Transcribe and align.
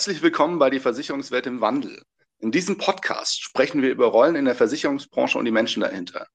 Herzlich 0.00 0.22
willkommen 0.22 0.58
bei 0.58 0.70
die 0.70 0.80
Versicherungswelt 0.80 1.46
im 1.46 1.60
Wandel. 1.60 2.02
In 2.38 2.50
diesem 2.50 2.78
Podcast 2.78 3.42
sprechen 3.42 3.82
wir 3.82 3.90
über 3.90 4.06
Rollen 4.06 4.34
in 4.34 4.46
der 4.46 4.54
Versicherungsbranche 4.54 5.36
und 5.36 5.44
die 5.44 5.50
Menschen 5.50 5.82
dahinter. 5.82 6.26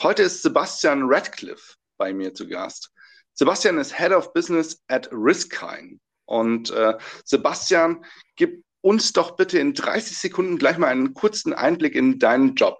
Heute 0.00 0.22
ist 0.22 0.42
Sebastian 0.42 1.02
Radcliffe 1.02 1.74
bei 1.98 2.12
mir 2.12 2.34
zu 2.34 2.46
Gast. 2.46 2.92
Sebastian 3.34 3.78
ist 3.78 3.98
Head 3.98 4.12
of 4.12 4.32
Business 4.32 4.80
at 4.86 5.08
Riskine. 5.10 5.98
Und 6.26 6.70
äh, 6.70 6.96
Sebastian, 7.24 8.04
gib 8.36 8.62
uns 8.80 9.12
doch 9.12 9.34
bitte 9.34 9.58
in 9.58 9.74
30 9.74 10.16
Sekunden 10.16 10.56
gleich 10.56 10.78
mal 10.78 10.86
einen 10.86 11.12
kurzen 11.12 11.52
Einblick 11.52 11.96
in 11.96 12.20
deinen 12.20 12.54
Job. 12.54 12.78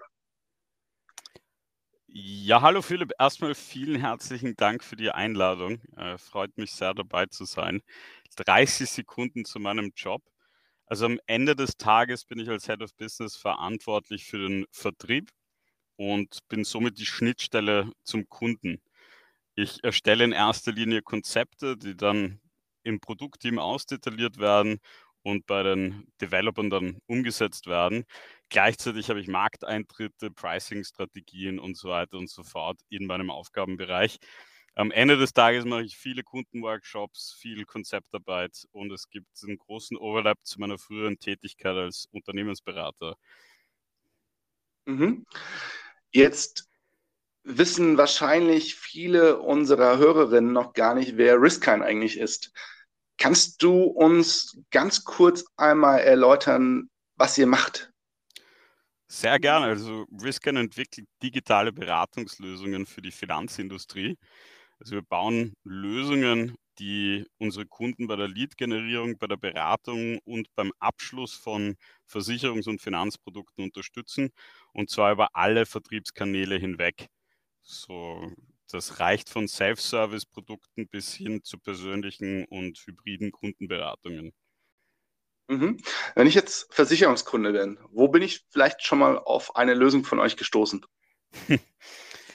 Ja, 2.13 2.61
hallo 2.63 2.83
Philipp. 2.83 3.13
Erstmal 3.19 3.55
vielen 3.55 4.01
herzlichen 4.01 4.57
Dank 4.57 4.83
für 4.83 4.97
die 4.97 5.11
Einladung. 5.11 5.81
Äh, 5.97 6.19
freut 6.19 6.57
mich 6.59 6.73
sehr 6.73 6.93
dabei 6.95 7.27
zu 7.27 7.45
sein. 7.45 7.83
30 8.37 8.91
Sekunden 8.91 9.45
zu 9.45 9.61
meinem 9.61 9.93
Job. 9.95 10.23
Also 10.87 11.07
am 11.07 11.21
Ende 11.27 11.55
des 11.57 11.77
Tages 11.77 12.25
bin 12.25 12.41
ich 12.41 12.49
als 12.49 12.67
Head 12.67 12.83
of 12.83 12.95
Business 12.97 13.37
verantwortlich 13.37 14.25
für 14.25 14.39
den 14.39 14.67
Vertrieb 14.73 15.31
und 15.97 16.41
bin 16.49 16.65
somit 16.65 16.99
die 16.99 17.07
Schnittstelle 17.07 17.93
zum 18.05 18.29
Kunden. 18.29 18.81
Ich 19.55 19.85
erstelle 19.85 20.25
in 20.25 20.33
erster 20.33 20.73
Linie 20.73 21.03
Konzepte, 21.03 21.77
die 21.77 21.97
dann 21.97 22.41
im 22.85 23.01
Produktteam 23.01 23.59
ausdetailliert 23.59 24.39
werden 24.39 24.81
und 25.23 25.47
bei 25.47 25.63
den 25.63 26.07
Developern 26.21 26.71
dann 26.71 26.99
umgesetzt 27.07 27.67
werden. 27.67 28.05
Gleichzeitig 28.51 29.09
habe 29.09 29.21
ich 29.21 29.29
Markteintritte, 29.29 30.31
Pricing-Strategien 30.33 31.61
und 31.61 31.77
so 31.77 31.89
weiter 31.89 32.19
und 32.19 32.29
so 32.29 32.43
fort 32.43 32.81
in 32.89 33.07
meinem 33.07 33.31
Aufgabenbereich. 33.31 34.19
Am 34.75 34.91
Ende 34.91 35.17
des 35.17 35.33
Tages 35.33 35.65
mache 35.65 35.85
ich 35.85 35.97
viele 35.97 36.25
Kundenworkshops, 36.25 37.37
viel 37.39 37.65
Konzeptarbeit 37.65 38.67
und 38.73 38.91
es 38.93 39.09
gibt 39.09 39.29
einen 39.45 39.57
großen 39.57 39.97
Overlap 39.97 40.39
zu 40.43 40.61
meiner 40.61 40.79
früheren 40.79 41.19
Tätigkeit 41.19 41.77
als 41.77 42.09
Unternehmensberater. 42.11 43.17
Mhm. 44.87 45.25
Jetzt 46.11 46.69
wissen 47.45 47.99
wahrscheinlich 47.99 48.75
viele 48.75 49.39
unserer 49.39 49.99
Hörerinnen 49.99 50.53
noch 50.53 50.73
gar 50.73 50.95
nicht, 50.95 51.17
wer 51.17 51.41
Riskine 51.41 51.85
eigentlich 51.85 52.19
ist. 52.19 52.53
Kannst 53.17 53.63
du 53.63 53.83
uns 53.83 54.59
ganz 54.71 55.05
kurz 55.05 55.45
einmal 55.57 56.01
erläutern, 56.01 56.91
was 57.15 57.39
ihr 57.39 57.47
macht? 57.47 57.93
Sehr 59.13 59.39
gerne. 59.41 59.67
Also 59.67 60.07
Riskine 60.23 60.61
entwickelt 60.61 61.09
digitale 61.23 61.73
Beratungslösungen 61.73 62.87
für 62.87 63.03
die 63.03 63.11
Finanzindustrie. 63.11 64.17
Also 64.79 64.95
wir 64.97 65.03
bauen 65.03 65.55
Lösungen, 65.65 66.57
die 66.79 67.27
unsere 67.39 67.67
Kunden 67.67 68.07
bei 68.07 68.17
der 68.17 68.29
Lead-Generierung, 68.29 69.19
bei 69.19 69.27
der 69.27 69.37
Beratung 69.37 70.19
und 70.25 70.49
beim 70.55 70.73
Abschluss 70.79 71.35
von 71.35 71.77
Versicherungs- 72.09 72.69
und 72.69 72.81
Finanzprodukten 72.81 73.65
unterstützen 73.65 74.31
und 74.73 74.91
zwar 74.91 75.13
über 75.13 75.29
alle 75.35 75.67
Vertriebskanäle 75.67 76.57
hinweg. 76.57 77.09
So, 77.63 78.33
das 78.71 79.01
reicht 79.01 79.31
von 79.31 79.49
Self-Service-Produkten 79.49 80.89
bis 80.89 81.15
hin 81.15 81.43
zu 81.45 81.59
persönlichen 81.59 82.45
und 82.47 82.79
hybriden 82.87 83.33
Kundenberatungen. 83.33 84.33
Mhm. 85.51 85.79
Wenn 86.15 86.29
ich 86.29 86.37
jetzt 86.37 86.73
Versicherungskunde 86.73 87.53
bin, 87.53 87.77
wo 87.91 88.07
bin 88.07 88.23
ich 88.23 88.45
vielleicht 88.51 88.85
schon 88.85 89.01
mal 89.01 89.19
auf 89.19 89.57
eine 89.57 89.75
Lösung 89.75 90.05
von 90.05 90.21
euch 90.21 90.37
gestoßen? 90.37 90.87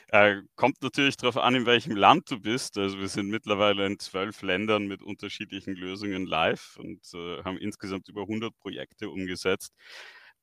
Äh, 0.10 0.44
kommt 0.56 0.82
natürlich 0.84 1.18
darauf 1.18 1.36
an, 1.36 1.56
in 1.56 1.66
welchem 1.66 1.96
Land 1.96 2.30
du 2.30 2.40
bist. 2.40 2.78
Also 2.78 3.00
wir 3.00 3.08
sind 3.10 3.28
mittlerweile 3.28 3.88
in 3.88 3.98
zwölf 3.98 4.44
Ländern 4.44 4.86
mit 4.86 5.02
unterschiedlichen 5.02 5.76
Lösungen 5.76 6.28
live 6.28 6.78
und 6.78 7.02
äh, 7.16 7.44
haben 7.44 7.58
insgesamt 7.58 8.08
über 8.08 8.22
100 8.22 8.56
Projekte 8.60 9.10
umgesetzt. 9.10 9.74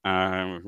Äh, 0.02 0.58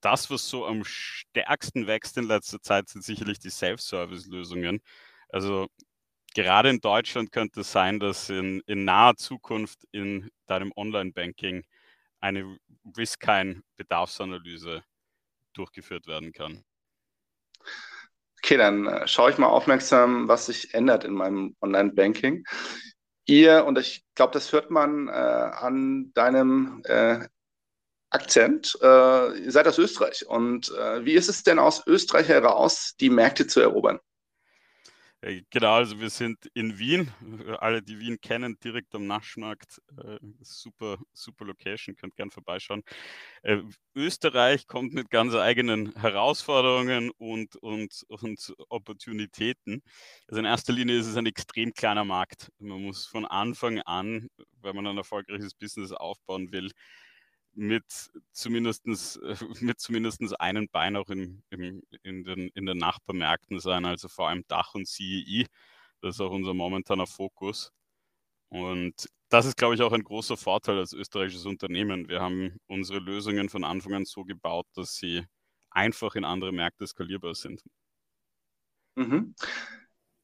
das, 0.00 0.28
was 0.28 0.48
so 0.50 0.66
am 0.66 0.84
stärksten 0.84 1.86
wächst 1.86 2.18
in 2.18 2.24
letzter 2.24 2.60
Zeit, 2.60 2.88
sind 2.88 3.04
sicherlich 3.04 3.38
die 3.38 3.48
Self-Service-Lösungen. 3.48 4.80
Also 5.28 5.68
gerade 6.36 6.68
in 6.68 6.80
Deutschland 6.80 7.32
könnte 7.32 7.60
es 7.60 7.72
sein, 7.72 7.98
dass 7.98 8.28
in, 8.28 8.62
in 8.66 8.84
naher 8.84 9.16
Zukunft 9.16 9.86
in 9.90 10.30
deinem 10.46 10.70
Online-Banking 10.76 11.64
eine 12.20 12.58
Risk-Bedarfsanalyse 12.96 14.84
durchgeführt 15.54 16.06
werden 16.06 16.32
kann. 16.32 16.62
Okay, 18.42 18.58
dann 18.58 18.86
äh, 18.86 19.08
schaue 19.08 19.30
ich 19.30 19.38
mal 19.38 19.48
aufmerksam, 19.48 20.28
was 20.28 20.46
sich 20.46 20.74
ändert 20.74 21.04
in 21.04 21.14
meinem 21.14 21.56
Online-Banking. 21.62 22.44
Ihr, 23.24 23.64
und 23.64 23.78
ich 23.78 24.04
glaube, 24.14 24.34
das 24.34 24.52
hört 24.52 24.70
man 24.70 25.08
äh, 25.08 25.12
an 25.12 26.12
deinem 26.12 26.82
äh, 26.84 27.26
Akzent, 28.10 28.78
äh, 28.82 29.38
ihr 29.38 29.50
seid 29.50 29.66
aus 29.66 29.78
Österreich. 29.78 30.26
Und 30.26 30.70
äh, 30.70 31.04
wie 31.04 31.14
ist 31.14 31.28
es 31.28 31.42
denn 31.42 31.58
aus 31.58 31.84
Österreich 31.86 32.28
heraus, 32.28 32.94
die 33.00 33.10
Märkte 33.10 33.46
zu 33.46 33.60
erobern? 33.60 33.98
Äh, 35.26 35.42
genau, 35.50 35.74
also 35.74 35.98
wir 36.00 36.10
sind 36.10 36.38
in 36.54 36.78
Wien. 36.78 37.10
Alle, 37.58 37.82
die 37.82 37.98
Wien 37.98 38.20
kennen, 38.20 38.58
direkt 38.62 38.94
am 38.94 39.06
Naschmarkt. 39.06 39.80
Äh, 39.98 40.18
super, 40.40 40.98
super 41.12 41.44
Location, 41.46 41.96
könnt 41.96 42.14
gern 42.16 42.30
vorbeischauen. 42.30 42.82
Äh, 43.42 43.58
Österreich 43.94 44.66
kommt 44.66 44.94
mit 44.94 45.10
ganz 45.10 45.34
eigenen 45.34 45.92
Herausforderungen 45.96 47.10
und, 47.18 47.56
und, 47.56 48.04
und 48.08 48.54
Opportunitäten. 48.68 49.82
Also 50.28 50.38
in 50.40 50.44
erster 50.46 50.72
Linie 50.72 50.98
ist 50.98 51.06
es 51.06 51.16
ein 51.16 51.26
extrem 51.26 51.72
kleiner 51.72 52.04
Markt. 52.04 52.50
Man 52.58 52.82
muss 52.82 53.06
von 53.06 53.26
Anfang 53.26 53.80
an, 53.80 54.28
wenn 54.62 54.76
man 54.76 54.86
ein 54.86 54.98
erfolgreiches 54.98 55.54
Business 55.54 55.92
aufbauen 55.92 56.52
will, 56.52 56.70
mit 57.56 57.84
zumindestens 58.32 59.18
mit 59.60 59.80
zumindestens 59.80 60.32
einem 60.34 60.68
Bein 60.68 60.96
auch 60.96 61.08
in, 61.08 61.42
in, 61.50 61.82
in, 62.02 62.24
den, 62.24 62.48
in 62.48 62.66
den 62.66 62.78
Nachbarmärkten 62.78 63.58
sein, 63.60 63.84
also 63.84 64.08
vor 64.08 64.28
allem 64.28 64.44
Dach 64.46 64.74
und 64.74 64.86
CEI. 64.86 65.46
Das 66.02 66.16
ist 66.16 66.20
auch 66.20 66.30
unser 66.30 66.54
momentaner 66.54 67.06
Fokus. 67.06 67.72
Und 68.48 69.08
das 69.28 69.46
ist, 69.46 69.56
glaube 69.56 69.74
ich, 69.74 69.82
auch 69.82 69.92
ein 69.92 70.04
großer 70.04 70.36
Vorteil 70.36 70.78
als 70.78 70.92
österreichisches 70.92 71.46
Unternehmen. 71.46 72.08
Wir 72.08 72.20
haben 72.20 72.58
unsere 72.66 73.00
Lösungen 73.00 73.48
von 73.48 73.64
Anfang 73.64 73.94
an 73.94 74.04
so 74.04 74.24
gebaut, 74.24 74.66
dass 74.74 74.94
sie 74.96 75.24
einfach 75.70 76.14
in 76.14 76.24
andere 76.24 76.52
Märkte 76.52 76.86
skalierbar 76.86 77.34
sind. 77.34 77.62
Mhm. 78.96 79.34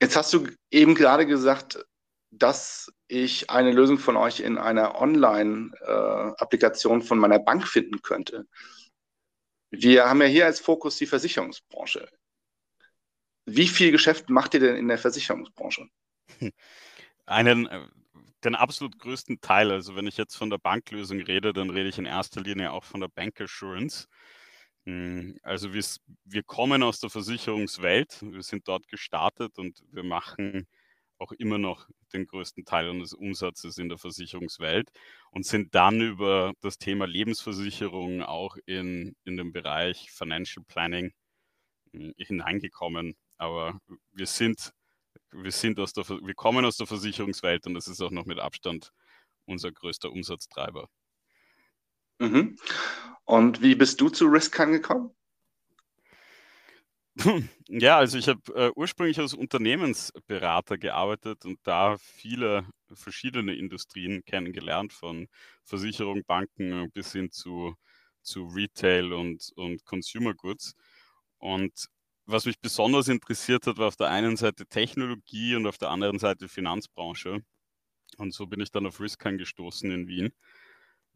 Jetzt 0.00 0.16
hast 0.16 0.32
du 0.32 0.46
eben 0.70 0.94
gerade 0.94 1.26
gesagt, 1.26 1.84
dass 2.32 2.90
ich 3.08 3.50
eine 3.50 3.72
Lösung 3.72 3.98
von 3.98 4.16
euch 4.16 4.40
in 4.40 4.56
einer 4.56 5.00
Online-Applikation 5.00 7.02
äh, 7.02 7.04
von 7.04 7.18
meiner 7.18 7.38
Bank 7.38 7.68
finden 7.68 8.00
könnte. 8.00 8.46
Wir 9.70 10.08
haben 10.08 10.22
ja 10.22 10.28
hier 10.28 10.46
als 10.46 10.58
Fokus 10.58 10.96
die 10.96 11.06
Versicherungsbranche. 11.06 12.08
Wie 13.44 13.68
viel 13.68 13.90
Geschäft 13.90 14.30
macht 14.30 14.54
ihr 14.54 14.60
denn 14.60 14.76
in 14.76 14.88
der 14.88 14.98
Versicherungsbranche? 14.98 15.88
Einen, 17.26 17.66
äh, 17.66 17.86
den 18.44 18.54
absolut 18.54 18.98
größten 18.98 19.42
Teil. 19.42 19.70
Also 19.70 19.94
wenn 19.94 20.06
ich 20.06 20.16
jetzt 20.16 20.34
von 20.34 20.48
der 20.48 20.58
Banklösung 20.58 21.20
rede, 21.20 21.52
dann 21.52 21.68
rede 21.68 21.90
ich 21.90 21.98
in 21.98 22.06
erster 22.06 22.40
Linie 22.40 22.72
auch 22.72 22.84
von 22.84 23.00
der 23.00 23.08
Bank 23.08 23.42
Assurance. 23.42 24.08
Hm, 24.86 25.38
also 25.42 25.74
wir, 25.74 25.84
wir 26.24 26.42
kommen 26.44 26.82
aus 26.82 26.98
der 26.98 27.10
Versicherungswelt, 27.10 28.22
wir 28.22 28.42
sind 28.42 28.66
dort 28.66 28.88
gestartet 28.88 29.58
und 29.58 29.82
wir 29.92 30.02
machen 30.02 30.66
auch 31.22 31.32
immer 31.32 31.58
noch 31.58 31.88
den 32.12 32.26
größten 32.26 32.64
Teil 32.64 32.88
unseres 32.88 33.14
Umsatzes 33.14 33.78
in 33.78 33.88
der 33.88 33.98
Versicherungswelt 33.98 34.90
und 35.30 35.46
sind 35.46 35.74
dann 35.74 36.00
über 36.00 36.52
das 36.60 36.78
Thema 36.78 37.06
Lebensversicherung 37.06 38.22
auch 38.22 38.56
in, 38.66 39.16
in 39.24 39.36
den 39.36 39.52
Bereich 39.52 40.10
Financial 40.10 40.64
Planning 40.66 41.12
hm, 41.92 42.12
hineingekommen. 42.18 43.16
Aber 43.38 43.78
wir 44.12 44.26
sind, 44.26 44.72
wir 45.30 45.52
sind 45.52 45.78
aus 45.78 45.92
der, 45.92 46.08
wir 46.08 46.34
kommen 46.34 46.64
aus 46.64 46.76
der 46.76 46.86
Versicherungswelt 46.86 47.66
und 47.66 47.74
das 47.74 47.88
ist 47.88 48.02
auch 48.02 48.10
noch 48.10 48.26
mit 48.26 48.38
Abstand 48.38 48.92
unser 49.46 49.72
größter 49.72 50.10
Umsatztreiber. 50.10 50.88
Mhm. 52.18 52.56
Und 53.24 53.62
wie 53.62 53.74
bist 53.74 54.00
du 54.00 54.08
zu 54.08 54.26
Risk 54.26 54.56
gekommen? 54.56 55.14
Ja, 57.68 57.98
also 57.98 58.18
ich 58.18 58.28
habe 58.28 58.40
äh, 58.54 58.70
ursprünglich 58.74 59.18
als 59.18 59.34
Unternehmensberater 59.34 60.78
gearbeitet 60.78 61.44
und 61.44 61.58
da 61.64 61.96
viele 61.98 62.66
verschiedene 62.94 63.54
Industrien 63.54 64.24
kennengelernt, 64.24 64.92
von 64.92 65.28
Versicherung, 65.64 66.24
Banken 66.24 66.90
bis 66.92 67.12
hin 67.12 67.30
zu, 67.30 67.74
zu 68.22 68.44
Retail 68.46 69.12
und, 69.12 69.52
und 69.56 69.84
Consumer 69.84 70.34
Goods. 70.34 70.74
Und 71.38 71.86
was 72.26 72.46
mich 72.46 72.60
besonders 72.60 73.08
interessiert 73.08 73.66
hat, 73.66 73.78
war 73.78 73.88
auf 73.88 73.96
der 73.96 74.08
einen 74.10 74.36
Seite 74.36 74.66
Technologie 74.66 75.54
und 75.56 75.66
auf 75.66 75.78
der 75.78 75.90
anderen 75.90 76.18
Seite 76.18 76.48
Finanzbranche. 76.48 77.40
Und 78.18 78.34
so 78.34 78.46
bin 78.46 78.60
ich 78.60 78.70
dann 78.72 78.86
auf 78.86 79.00
Riskhan 79.00 79.38
gestoßen 79.38 79.90
in 79.90 80.08
Wien. 80.08 80.32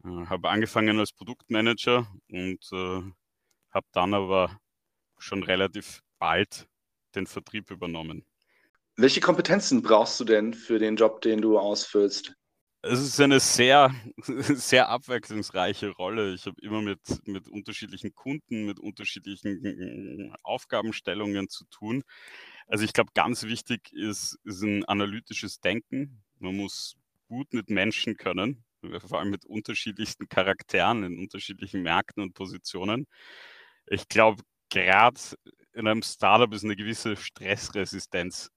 Äh, 0.03 0.27
habe 0.27 0.49
angefangen 0.49 0.99
als 0.99 1.13
Produktmanager 1.13 2.07
und 2.29 2.59
äh, 2.73 3.01
habe 3.71 3.87
dann 3.93 4.13
aber 4.13 4.59
schon 5.17 5.43
relativ 5.43 6.01
bald 6.19 6.67
den 7.15 7.27
Vertrieb 7.27 7.71
übernommen. 7.71 8.25
Welche 8.95 9.19
Kompetenzen 9.19 9.81
brauchst 9.81 10.19
du 10.19 10.23
denn 10.23 10.53
für 10.53 10.79
den 10.79 10.95
Job, 10.95 11.21
den 11.21 11.41
du 11.41 11.59
ausfüllst? 11.59 12.33
Es 12.81 12.99
ist 12.99 13.19
eine 13.19 13.39
sehr, 13.39 13.93
sehr 14.25 14.89
abwechslungsreiche 14.89 15.89
Rolle. 15.89 16.33
Ich 16.33 16.45
habe 16.45 16.59
immer 16.61 16.81
mit, 16.81 16.99
mit 17.25 17.47
unterschiedlichen 17.47 18.15
Kunden, 18.15 18.65
mit 18.65 18.79
unterschiedlichen 18.79 20.33
Aufgabenstellungen 20.43 21.49
zu 21.49 21.65
tun. 21.65 22.03
Also 22.67 22.85
ich 22.85 22.93
glaube, 22.93 23.11
ganz 23.13 23.43
wichtig 23.43 23.91
ist, 23.93 24.37
ist 24.43 24.61
ein 24.61 24.85
analytisches 24.85 25.59
Denken. 25.59 26.23
Man 26.39 26.55
muss 26.55 26.95
gut 27.27 27.53
mit 27.53 27.69
Menschen 27.69 28.15
können, 28.15 28.63
vor 29.05 29.19
allem 29.19 29.31
mit 29.31 29.45
unterschiedlichsten 29.45 30.29
Charakteren 30.29 31.03
in 31.03 31.19
unterschiedlichen 31.19 31.81
Märkten 31.81 32.23
und 32.23 32.33
Positionen. 32.33 33.07
Ich 33.87 34.07
glaube, 34.07 34.43
gerade 34.69 35.19
in 35.73 35.87
einem 35.87 36.01
Startup 36.01 36.51
ist 36.53 36.63
eine 36.63 36.75
gewisse 36.75 37.15
Stressresistenz 37.15 38.49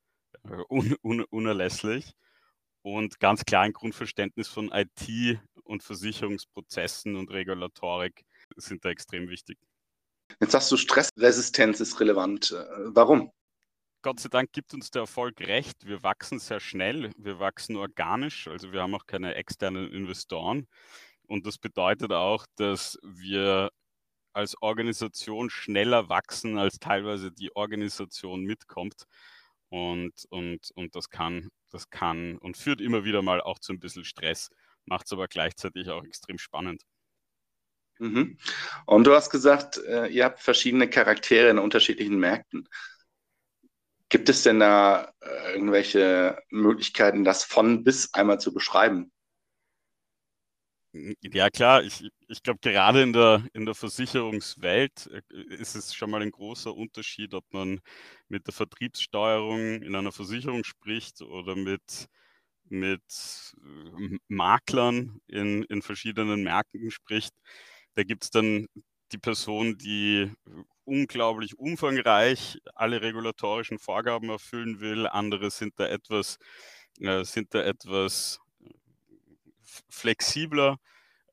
äh, 0.45 0.63
un 0.69 0.97
un 1.03 1.25
unerlässlich 1.25 2.13
und 2.83 3.21
ganz 3.21 3.45
klar 3.45 3.63
ein 3.63 3.73
Grundverständnis 3.73 4.49
von 4.49 4.71
IT 4.73 5.41
und 5.65 5.83
Versicherungsprozessen 5.83 7.17
und 7.17 7.31
Regulatorik 7.31 8.25
sind 8.57 8.85
da 8.85 8.91
extrem 8.91 9.29
wichtig. 9.29 9.59
Jetzt 10.41 10.53
sagst 10.53 10.71
du, 10.73 10.77
Stressresistenz 10.77 11.81
ist 11.81 12.01
relevant. 12.01 12.53
Äh, 12.53 12.65
warum? 12.95 13.33
Gott 14.03 14.19
sei 14.19 14.31
Dank 14.31 14.53
gibt 14.53 14.73
uns 14.73 14.91
der 14.91 15.03
Erfolg 15.03 15.41
recht. 15.41 15.87
Wir 15.87 16.03
wachsen 16.03 16.39
sehr 16.39 16.61
schnell, 16.61 17.13
wir 17.19 17.39
wachsen 17.39 17.77
organisch, 17.77 18.49
also 18.49 18.73
wir 18.73 18.81
haben 18.81 18.95
auch 18.95 19.07
keine 19.07 19.35
externen 19.35 19.93
Investoren. 19.93 20.67
Und 21.27 21.47
das 21.47 21.59
bedeutet 21.59 22.11
auch, 22.11 22.47
dass 22.57 22.99
wir 23.03 23.71
als 24.33 24.61
Organisation 24.63 25.51
schneller 25.51 26.09
wachsen, 26.09 26.59
als 26.59 26.79
teilweise 26.79 27.33
die 27.33 27.55
Organisation 27.55 28.43
mitkommt. 28.43 29.05
Und, 29.69 30.25
und, 30.31 30.71
und 30.75 30.97
das 30.97 31.11
kann, 31.11 31.49
das 31.71 31.91
kann 31.91 32.39
und 32.39 32.57
führt 32.57 32.81
immer 32.81 33.05
wieder 33.05 33.23
mal 33.23 33.41
auch 33.41 33.59
zu 33.59 33.73
ein 33.73 33.81
bisschen 33.81 34.05
Stress, 34.05 34.51
macht 34.85 35.07
es 35.07 35.13
aber 35.13 35.29
gleichzeitig 35.29 35.89
auch 35.91 36.05
extrem 36.05 36.39
spannend. 36.39 36.83
Mhm. 38.01 38.39
Und 38.87 39.07
du 39.07 39.15
hast 39.15 39.31
gesagt, 39.31 39.77
äh, 39.79 40.07
ihr 40.09 40.25
habt 40.25 40.41
verschiedene 40.41 40.89
Charaktere 40.89 41.51
in 41.51 41.59
unterschiedlichen 41.59 42.19
Märkten. 42.19 42.69
Gibt 44.09 44.29
es 44.29 44.43
denn 44.43 44.59
da 44.59 45.13
äh, 45.21 45.53
irgendwelche 45.53 46.43
Möglichkeiten, 46.49 47.25
das 47.25 47.45
von 47.45 47.85
bis 47.85 48.13
einmal 48.13 48.41
zu 48.41 48.53
beschreiben? 48.53 49.13
Ja, 51.23 51.51
klar, 51.51 51.85
ich, 51.85 52.09
ich 52.27 52.43
glaube, 52.43 52.59
gerade 52.61 53.03
in 53.03 53.13
der, 53.13 53.45
in 53.53 53.65
der 53.65 53.75
Versicherungswelt 53.77 55.07
äh, 55.07 55.23
ist 55.55 55.77
es 55.77 55.95
schon 55.95 56.11
mal 56.11 56.21
ein 56.21 56.33
großer 56.33 56.75
Unterschied, 56.75 57.33
ob 57.35 57.45
man 57.53 57.81
mit 58.29 58.47
der 58.49 58.55
Vertriebssteuerung 58.55 59.83
in 59.83 59.95
einer 59.95 60.11
Versicherung 60.11 60.65
spricht 60.65 61.23
oder 61.23 61.55
mit, 61.55 62.09
mit 62.69 63.03
äh, 63.63 64.19
Maklern 64.29 65.21
in, 65.29 65.63
in 65.65 65.83
verschiedenen 65.83 66.43
Märkten 66.45 66.91
spricht. 66.91 67.33
Da 67.95 68.03
gibt 68.05 68.25
es 68.25 68.31
dann 68.31 68.67
die 69.13 69.19
Person, 69.19 69.79
die 69.79 70.33
unglaublich 70.85 71.59
umfangreich 71.59 72.59
alle 72.75 73.01
regulatorischen 73.03 73.79
Vorgaben 73.79 74.31
erfüllen 74.31 74.81
will. 74.81 75.07
Andere 75.07 75.51
sind 75.51 75.75
da 75.79 75.87
etwas, 75.89 76.39
äh, 77.01 77.25
sind 77.25 77.55
da 77.55 77.63
etwas 77.63 78.41
flexibler. 79.89 80.79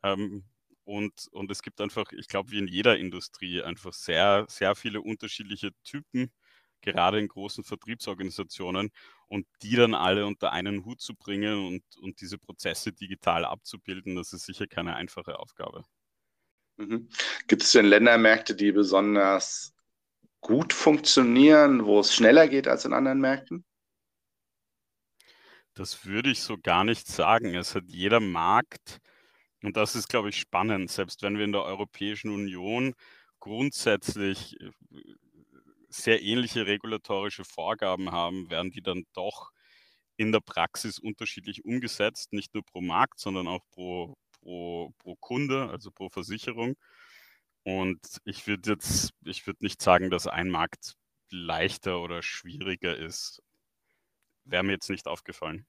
Ähm, 0.04 0.46
und, 0.84 1.28
und 1.32 1.52
es 1.52 1.62
gibt 1.62 1.82
einfach, 1.82 2.12
ich 2.14 2.28
glaube, 2.28 2.52
wie 2.52 2.60
in 2.60 2.68
jeder 2.68 2.98
Industrie, 2.98 3.62
einfach 3.62 3.94
sehr, 3.94 4.46
sehr 4.48 4.76
viele 4.76 5.02
unterschiedliche 5.02 5.72
Typen, 5.84 6.32
gerade 6.82 7.20
in 7.20 7.28
großen 7.28 7.64
Vertriebsorganisationen, 7.64 8.92
und 9.28 9.46
die 9.62 9.76
dann 9.76 9.94
alle 9.94 10.26
unter 10.26 10.54
einen 10.54 10.86
Hut 10.86 11.02
zu 11.02 11.14
bringen 11.14 11.68
und, 11.68 11.84
und 12.02 12.22
diese 12.22 12.38
Prozesse 12.38 12.94
digital 12.94 13.44
abzubilden, 13.44 14.16
das 14.16 14.32
ist 14.32 14.46
sicher 14.46 14.68
keine 14.68 14.96
einfache 14.96 15.40
Aufgabe. 15.40 15.84
Mhm. 16.78 17.10
Gibt 17.48 17.64
es 17.64 17.72
denn 17.72 17.86
Ländermärkte, 17.88 18.56
die 18.56 18.72
besonders 18.72 19.74
gut 20.40 20.72
funktionieren, 20.72 21.86
wo 21.86 22.00
es 22.00 22.16
schneller 22.16 22.48
geht 22.48 22.68
als 22.68 22.86
in 22.86 22.94
anderen 22.94 23.20
Märkten? 23.20 23.66
Das 25.78 26.06
würde 26.06 26.32
ich 26.32 26.42
so 26.42 26.58
gar 26.58 26.84
nicht 26.84 27.08
sagen. 27.08 27.54
Es 27.54 27.76
hat 27.76 27.84
jeder 27.88 28.20
Markt, 28.20 29.00
und 29.62 29.78
das 29.78 29.96
ist, 29.96 30.08
glaube 30.10 30.30
ich, 30.30 30.40
spannend, 30.40 30.90
selbst 30.90 31.22
wenn 31.22 31.38
wir 31.38 31.46
in 31.46 31.52
der 31.52 31.64
Europäischen 31.64 32.32
Union 32.32 32.96
grundsätzlich 33.40 34.60
äh, 34.60 34.72
sehr 35.90 36.24
ähnliche 36.24 36.66
regulatorische 36.66 37.46
Vorgaben 37.46 38.12
haben, 38.12 38.50
werden 38.50 38.72
die 38.72 38.82
dann 38.82 39.06
doch 39.14 39.52
in 40.18 40.32
der 40.32 40.40
Praxis 40.40 40.98
unterschiedlich 40.98 41.64
umgesetzt, 41.64 42.34
nicht 42.34 42.56
nur 42.56 42.64
pro 42.66 42.82
Markt, 42.82 43.20
sondern 43.20 43.48
auch 43.48 43.64
pro, 43.70 44.16
pro, 44.32 44.92
pro 44.98 45.16
Kunde, 45.18 45.70
also 45.70 45.92
pro 45.92 46.10
Versicherung. 46.10 46.76
Und 47.64 48.00
ich 48.26 48.48
würde 48.48 48.72
jetzt, 48.72 49.12
ich 49.26 49.46
würde 49.46 49.64
nicht 49.64 49.82
sagen, 49.82 50.10
dass 50.10 50.26
ein 50.26 50.50
Markt 50.50 50.96
leichter 51.30 52.02
oder 52.02 52.24
schwieriger 52.24 52.98
ist 52.98 53.44
wäre 54.48 54.64
mir 54.64 54.74
jetzt 54.74 54.90
nicht 54.90 55.08
aufgefallen. 55.08 55.66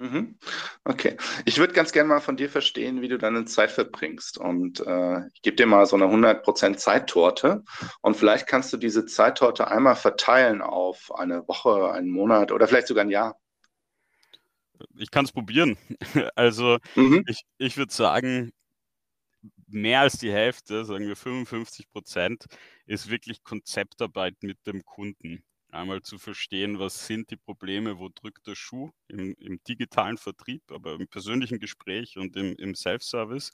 Mhm. 0.00 0.38
Okay. 0.84 1.18
Ich 1.44 1.58
würde 1.58 1.74
ganz 1.74 1.92
gerne 1.92 2.08
mal 2.08 2.20
von 2.20 2.38
dir 2.38 2.48
verstehen, 2.48 3.02
wie 3.02 3.08
du 3.08 3.18
deine 3.18 3.44
Zeit 3.44 3.70
verbringst. 3.70 4.38
Und 4.38 4.80
äh, 4.80 5.26
ich 5.34 5.42
gebe 5.42 5.56
dir 5.56 5.66
mal 5.66 5.84
so 5.84 5.94
eine 5.94 6.06
100% 6.06 6.76
Zeittorte. 6.76 7.64
Und 8.00 8.16
vielleicht 8.16 8.46
kannst 8.46 8.72
du 8.72 8.78
diese 8.78 9.04
Zeittorte 9.04 9.68
einmal 9.68 9.96
verteilen 9.96 10.62
auf 10.62 11.14
eine 11.14 11.46
Woche, 11.46 11.92
einen 11.92 12.08
Monat 12.08 12.50
oder 12.50 12.66
vielleicht 12.66 12.86
sogar 12.86 13.04
ein 13.04 13.10
Jahr. 13.10 13.38
Ich 14.96 15.10
kann 15.10 15.26
es 15.26 15.32
probieren. 15.32 15.76
Also 16.34 16.78
mhm. 16.94 17.22
ich, 17.26 17.42
ich 17.58 17.76
würde 17.76 17.92
sagen, 17.92 18.52
mehr 19.66 20.00
als 20.00 20.18
die 20.18 20.32
Hälfte, 20.32 20.86
sagen 20.86 21.06
wir 21.06 21.16
55 21.16 21.90
Prozent, 21.90 22.46
ist 22.86 23.10
wirklich 23.10 23.42
Konzeptarbeit 23.42 24.42
mit 24.42 24.66
dem 24.66 24.82
Kunden 24.84 25.44
einmal 25.72 26.02
zu 26.02 26.18
verstehen, 26.18 26.78
was 26.78 27.06
sind 27.06 27.30
die 27.30 27.36
Probleme, 27.36 27.98
wo 27.98 28.08
drückt 28.08 28.46
der 28.46 28.54
Schuh 28.54 28.90
im, 29.08 29.34
im 29.38 29.62
digitalen 29.64 30.18
Vertrieb, 30.18 30.62
aber 30.70 30.94
im 30.94 31.08
persönlichen 31.08 31.58
Gespräch 31.58 32.16
und 32.16 32.36
im, 32.36 32.56
im 32.56 32.74
Self-Service 32.74 33.52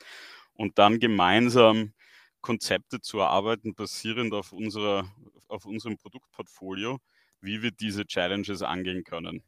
und 0.55 0.79
dann 0.79 0.99
gemeinsam 0.99 1.93
Konzepte 2.41 3.01
zu 3.01 3.19
erarbeiten, 3.19 3.75
basierend 3.75 4.33
auf, 4.33 4.53
unserer, 4.53 5.11
auf 5.49 5.67
unserem 5.67 5.97
Produktportfolio, 5.97 7.01
wie 7.41 7.63
wir 7.63 7.73
diese 7.73 8.07
Challenges 8.07 8.63
angehen 8.63 9.05
können. 9.05 9.43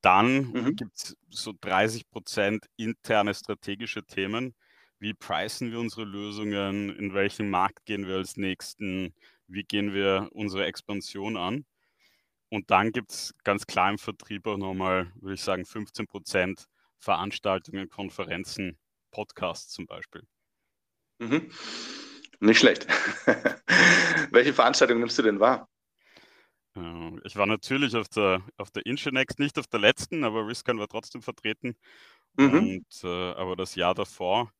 Dann 0.00 0.52
mhm. 0.52 0.76
gibt 0.76 0.96
es 0.96 1.16
so 1.30 1.52
30 1.60 2.08
Prozent 2.10 2.66
interne 2.76 3.34
strategische 3.34 4.04
Themen. 4.04 4.54
Wie 5.00 5.14
preisen 5.14 5.70
wir 5.70 5.78
unsere 5.78 6.04
Lösungen? 6.04 6.94
In 6.96 7.14
welchen 7.14 7.50
Markt 7.50 7.84
gehen 7.84 8.06
wir 8.06 8.16
als 8.16 8.36
nächsten? 8.36 9.14
Wie 9.48 9.64
gehen 9.64 9.92
wir 9.92 10.28
unsere 10.32 10.66
Expansion 10.66 11.36
an. 11.36 11.64
Und 12.50 12.70
dann 12.70 12.92
gibt 12.92 13.10
es 13.10 13.34
ganz 13.44 13.66
klar 13.66 13.90
im 13.90 13.98
Vertrieb 13.98 14.46
auch 14.46 14.56
nochmal, 14.56 15.12
würde 15.16 15.34
ich 15.34 15.42
sagen, 15.42 15.66
15 15.66 16.06
Prozent 16.06 16.66
Veranstaltungen, 16.98 17.88
Konferenzen, 17.88 18.78
Podcasts 19.10 19.72
zum 19.72 19.86
Beispiel. 19.86 20.22
Mhm. 21.18 21.50
Nicht 22.40 22.58
schlecht. 22.58 22.86
Welche 24.30 24.52
Veranstaltungen 24.52 25.00
nimmst 25.00 25.18
du 25.18 25.22
denn 25.22 25.40
wahr? 25.40 25.68
Äh, 26.76 27.18
ich 27.24 27.36
war 27.36 27.46
natürlich 27.46 27.96
auf 27.96 28.08
der, 28.08 28.42
auf 28.56 28.70
der 28.70 28.86
Ingenext, 28.86 29.38
nicht 29.38 29.58
auf 29.58 29.66
der 29.66 29.80
letzten, 29.80 30.24
aber 30.24 30.46
Riskan 30.46 30.78
war 30.78 30.88
trotzdem 30.88 31.22
vertreten. 31.22 31.76
Mhm. 32.36 32.54
Und, 32.54 33.04
äh, 33.04 33.32
aber 33.32 33.56
das 33.56 33.74
Jahr 33.74 33.94
davor 33.94 34.52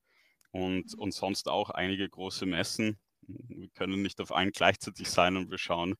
und, 0.51 0.93
und 0.95 1.13
sonst 1.13 1.47
auch 1.47 1.69
einige 1.69 2.07
große 2.09 2.45
Messen 2.45 2.99
wir 3.47 3.69
können 3.69 4.01
nicht 4.01 4.19
auf 4.21 4.31
allen 4.31 4.51
gleichzeitig 4.51 5.09
sein 5.09 5.37
und 5.37 5.51
wir 5.51 5.57
schauen, 5.57 5.95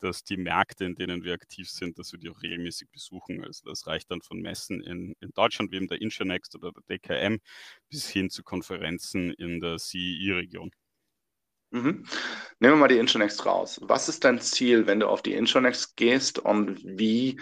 dass 0.00 0.24
die 0.24 0.36
Märkte, 0.36 0.84
in 0.84 0.94
denen 0.94 1.24
wir 1.24 1.34
aktiv 1.34 1.68
sind, 1.70 1.98
dass 1.98 2.12
wir 2.12 2.18
die 2.18 2.28
auch 2.28 2.42
regelmäßig 2.42 2.90
besuchen. 2.90 3.44
Also 3.44 3.68
das 3.68 3.86
reicht 3.86 4.10
dann 4.10 4.20
von 4.20 4.40
Messen 4.40 4.82
in, 4.82 5.14
in 5.20 5.30
Deutschland, 5.32 5.72
wie 5.72 5.76
in 5.76 5.88
der 5.88 6.00
Insurnext 6.00 6.54
oder 6.54 6.72
der 6.72 6.98
DKM, 6.98 7.38
bis 7.88 8.08
hin 8.08 8.28
zu 8.30 8.42
Konferenzen 8.42 9.32
in 9.32 9.60
der 9.60 9.78
CEI-Region. 9.78 10.70
Mhm. 11.70 12.06
Nehmen 12.60 12.74
wir 12.74 12.76
mal 12.76 12.88
die 12.88 12.98
Intronext 12.98 13.46
raus. 13.46 13.80
Was 13.82 14.08
ist 14.08 14.24
dein 14.24 14.40
Ziel, 14.40 14.86
wenn 14.86 15.00
du 15.00 15.08
auf 15.08 15.22
die 15.22 15.32
Intronext 15.32 15.96
gehst 15.96 16.38
und 16.38 16.80
wie 16.84 17.40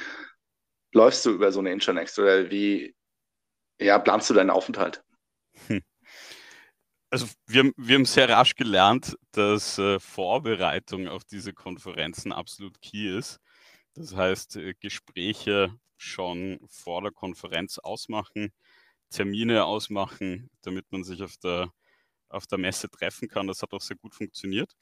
läufst 0.92 1.26
du 1.26 1.30
über 1.30 1.52
so 1.52 1.60
eine 1.60 1.72
Intronext 1.72 2.18
oder 2.18 2.50
wie 2.50 2.94
ja, 3.78 3.98
planst 3.98 4.30
du 4.30 4.34
deinen 4.34 4.50
Aufenthalt? 4.50 5.02
Hm. 5.66 5.82
Also 7.12 7.26
wir, 7.46 7.72
wir 7.76 7.96
haben 7.96 8.06
sehr 8.06 8.28
rasch 8.30 8.54
gelernt, 8.54 9.18
dass 9.32 9.76
äh, 9.78 10.00
Vorbereitung 10.00 11.08
auf 11.08 11.24
diese 11.24 11.52
Konferenzen 11.52 12.32
absolut 12.32 12.80
key 12.80 13.06
ist. 13.18 13.38
Das 13.94 14.16
heißt, 14.16 14.56
äh, 14.56 14.74
Gespräche 14.80 15.74
schon 15.98 16.58
vor 16.70 17.02
der 17.02 17.12
Konferenz 17.12 17.78
ausmachen, 17.78 18.52
Termine 19.10 19.64
ausmachen, 19.66 20.50
damit 20.62 20.86
man 20.92 21.04
sich 21.04 21.22
auf 21.22 21.36
der, 21.38 21.70
auf 22.30 22.46
der 22.46 22.58
Messe 22.58 22.90
treffen 22.90 23.28
kann. 23.28 23.46
Das 23.48 23.62
hat 23.62 23.74
auch 23.74 23.82
sehr 23.82 23.96
gut 23.98 24.14
funktioniert, 24.14 24.72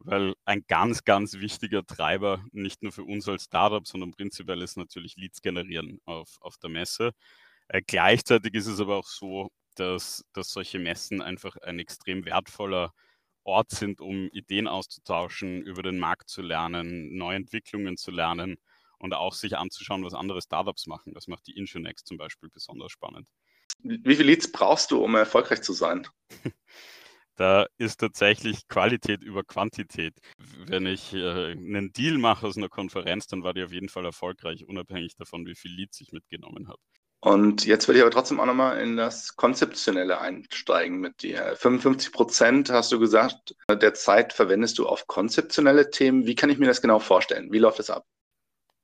weil 0.00 0.34
ein 0.46 0.64
ganz, 0.68 1.04
ganz 1.04 1.34
wichtiger 1.40 1.86
Treiber, 1.86 2.44
nicht 2.52 2.82
nur 2.82 2.92
für 2.92 3.04
uns 3.04 3.28
als 3.28 3.44
Startup, 3.44 3.86
sondern 3.86 4.12
prinzipiell 4.12 4.62
ist 4.62 4.76
natürlich 4.78 5.16
Leads 5.16 5.42
generieren 5.42 6.00
auf, 6.06 6.38
auf 6.40 6.58
der 6.58 6.70
Messe. 6.70 7.12
Äh, 7.68 7.82
gleichzeitig 7.86 8.54
ist 8.54 8.66
es 8.68 8.80
aber 8.80 8.96
auch 8.96 9.06
so, 9.08 9.50
dass, 9.78 10.24
dass 10.32 10.50
solche 10.52 10.78
Messen 10.78 11.22
einfach 11.22 11.56
ein 11.58 11.78
extrem 11.78 12.24
wertvoller 12.24 12.92
Ort 13.44 13.70
sind, 13.70 14.00
um 14.00 14.28
Ideen 14.32 14.68
auszutauschen, 14.68 15.62
über 15.62 15.82
den 15.82 15.98
Markt 15.98 16.28
zu 16.28 16.42
lernen, 16.42 17.16
neue 17.16 17.36
Entwicklungen 17.36 17.96
zu 17.96 18.10
lernen 18.10 18.58
und 18.98 19.14
auch 19.14 19.32
sich 19.32 19.56
anzuschauen, 19.56 20.04
was 20.04 20.14
andere 20.14 20.42
Startups 20.42 20.86
machen. 20.86 21.14
Das 21.14 21.28
macht 21.28 21.46
die 21.46 21.56
Insunex 21.56 22.04
zum 22.04 22.18
Beispiel 22.18 22.50
besonders 22.50 22.92
spannend. 22.92 23.28
Wie 23.82 24.16
viele 24.16 24.30
Leads 24.30 24.50
brauchst 24.50 24.90
du, 24.90 25.02
um 25.02 25.14
erfolgreich 25.14 25.62
zu 25.62 25.72
sein? 25.72 26.06
Da 27.36 27.68
ist 27.76 28.00
tatsächlich 28.00 28.66
Qualität 28.66 29.22
über 29.22 29.44
Quantität. 29.44 30.18
Wenn 30.66 30.86
ich 30.86 31.14
äh, 31.14 31.52
einen 31.52 31.92
Deal 31.92 32.18
mache 32.18 32.44
aus 32.44 32.56
einer 32.56 32.68
Konferenz, 32.68 33.28
dann 33.28 33.44
war 33.44 33.54
die 33.54 33.62
auf 33.62 33.70
jeden 33.70 33.88
Fall 33.88 34.04
erfolgreich, 34.04 34.66
unabhängig 34.66 35.14
davon, 35.14 35.46
wie 35.46 35.54
viel 35.54 35.70
Leads 35.70 36.00
ich 36.00 36.10
mitgenommen 36.10 36.66
habe. 36.66 36.80
Und 37.20 37.66
jetzt 37.66 37.88
will 37.88 37.96
ich 37.96 38.02
aber 38.02 38.12
trotzdem 38.12 38.38
auch 38.38 38.46
nochmal 38.46 38.80
in 38.80 38.96
das 38.96 39.34
Konzeptionelle 39.34 40.20
einsteigen 40.20 40.98
mit 40.98 41.22
dir. 41.22 41.56
55 41.56 42.12
Prozent 42.12 42.70
hast 42.70 42.92
du 42.92 43.00
gesagt, 43.00 43.56
der 43.68 43.94
Zeit 43.94 44.32
verwendest 44.32 44.78
du 44.78 44.86
auf 44.86 45.08
konzeptionelle 45.08 45.90
Themen. 45.90 46.26
Wie 46.26 46.36
kann 46.36 46.50
ich 46.50 46.58
mir 46.58 46.66
das 46.66 46.80
genau 46.80 47.00
vorstellen? 47.00 47.50
Wie 47.50 47.58
läuft 47.58 47.80
das 47.80 47.90
ab? 47.90 48.06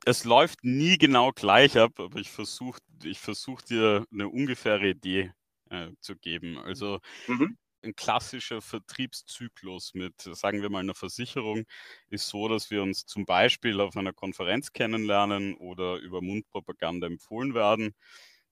Es 0.05 0.25
läuft 0.25 0.65
nie 0.65 0.99
genau 0.99 1.31
gleich 1.33 1.79
ab, 1.79 1.93
aber 1.99 2.19
ich 2.19 2.31
versuche 2.31 2.79
ich 3.05 3.21
versuch 3.21 3.63
dir 3.63 4.05
eine 4.13 4.29
ungefähre 4.29 4.89
Idee 4.89 5.33
äh, 5.71 5.91
zu 6.01 6.17
geben. 6.17 6.59
Also 6.59 6.99
mhm 7.27 7.57
ein 7.85 7.95
klassischer 7.95 8.61
Vertriebszyklus 8.61 9.95
mit, 9.95 10.15
sagen 10.21 10.63
wir 10.63 10.71
mal, 10.71 10.81
einer 10.81 10.95
Versicherung 10.95 11.65
ist 12.09 12.29
so, 12.29 12.49
dass 12.49 12.71
wir 12.71 12.83
uns 12.83 13.07
zum 13.07 13.27
Beispiel 13.27 13.81
auf 13.81 13.97
einer 13.97 14.13
Konferenz 14.13 14.73
kennenlernen 14.73 15.55
oder 15.55 15.97
über 15.97 16.23
Mundpropaganda 16.23 17.07
empfohlen 17.07 17.55
werden. 17.55 17.95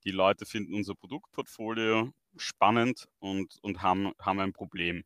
Die 0.04 0.10
Leute 0.10 0.46
finden 0.46 0.74
unser 0.74 0.94
Produktportfolio 0.94 2.12
spannend 2.36 3.06
und, 3.18 3.56
und 3.62 3.82
haben, 3.82 4.12
haben 4.18 4.40
ein 4.40 4.52
Problem. 4.52 5.04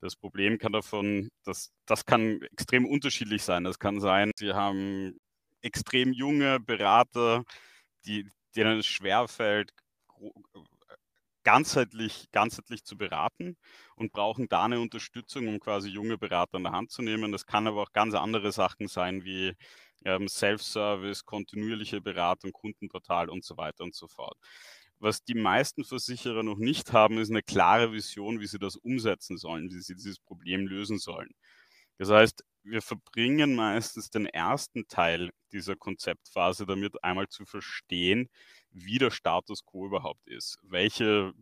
Das 0.00 0.16
Problem 0.16 0.58
kann 0.58 0.72
davon, 0.72 1.30
das, 1.44 1.72
das 1.86 2.04
kann 2.04 2.42
extrem 2.52 2.86
unterschiedlich 2.86 3.42
sein. 3.42 3.64
Das 3.64 3.78
kann 3.78 4.00
sein, 4.00 4.30
sie 4.36 4.52
haben 4.52 5.18
extrem 5.62 6.12
junge 6.12 6.60
Berater, 6.60 7.44
die, 8.04 8.30
denen 8.54 8.78
es 8.80 8.86
schwerfällt, 8.86 9.72
ganzheitlich, 11.46 12.26
ganzheitlich 12.32 12.84
zu 12.84 12.96
beraten 12.98 13.56
und 13.94 14.10
brauchen 14.12 14.48
da 14.48 14.64
eine 14.64 14.80
Unterstützung, 14.80 15.46
um 15.46 15.60
quasi 15.60 15.88
junge 15.90 16.18
Berater 16.18 16.56
an 16.56 16.64
der 16.64 16.72
Hand 16.72 16.90
zu 16.90 17.02
nehmen. 17.02 17.30
Das 17.30 17.46
kann 17.46 17.68
aber 17.68 17.82
auch 17.82 17.92
ganz 17.92 18.14
andere 18.14 18.50
Sachen 18.50 18.88
sein 18.88 19.24
wie 19.24 19.54
ähm, 20.04 20.26
Self-Service, 20.28 21.24
kontinuierliche 21.24 22.00
Beratung, 22.00 22.50
Kundenportal 22.52 23.30
und 23.30 23.44
so 23.44 23.56
weiter 23.56 23.84
und 23.84 23.94
so 23.94 24.08
fort. 24.08 24.36
Was 24.98 25.22
die 25.22 25.34
meisten 25.34 25.84
Versicherer 25.84 26.42
noch 26.42 26.58
nicht 26.58 26.92
haben, 26.92 27.18
ist 27.18 27.30
eine 27.30 27.42
klare 27.42 27.92
Vision, 27.92 28.40
wie 28.40 28.46
sie 28.48 28.58
das 28.58 28.74
umsetzen 28.76 29.36
sollen, 29.38 29.70
wie 29.70 29.80
sie 29.80 29.94
dieses 29.94 30.18
Problem 30.18 30.66
lösen 30.66 30.98
sollen. 30.98 31.30
Das 31.98 32.10
heißt, 32.10 32.44
wir 32.64 32.82
verbringen 32.82 33.54
meistens 33.54 34.10
den 34.10 34.26
ersten 34.26 34.88
Teil 34.88 35.30
dieser 35.52 35.76
Konzeptphase 35.76 36.66
damit, 36.66 37.02
einmal 37.04 37.28
zu 37.28 37.44
verstehen, 37.46 38.28
wie 38.76 38.98
der 38.98 39.10
Status 39.10 39.64
quo 39.64 39.86
überhaupt 39.86 40.26
ist. 40.28 40.58
Welche 40.62 41.32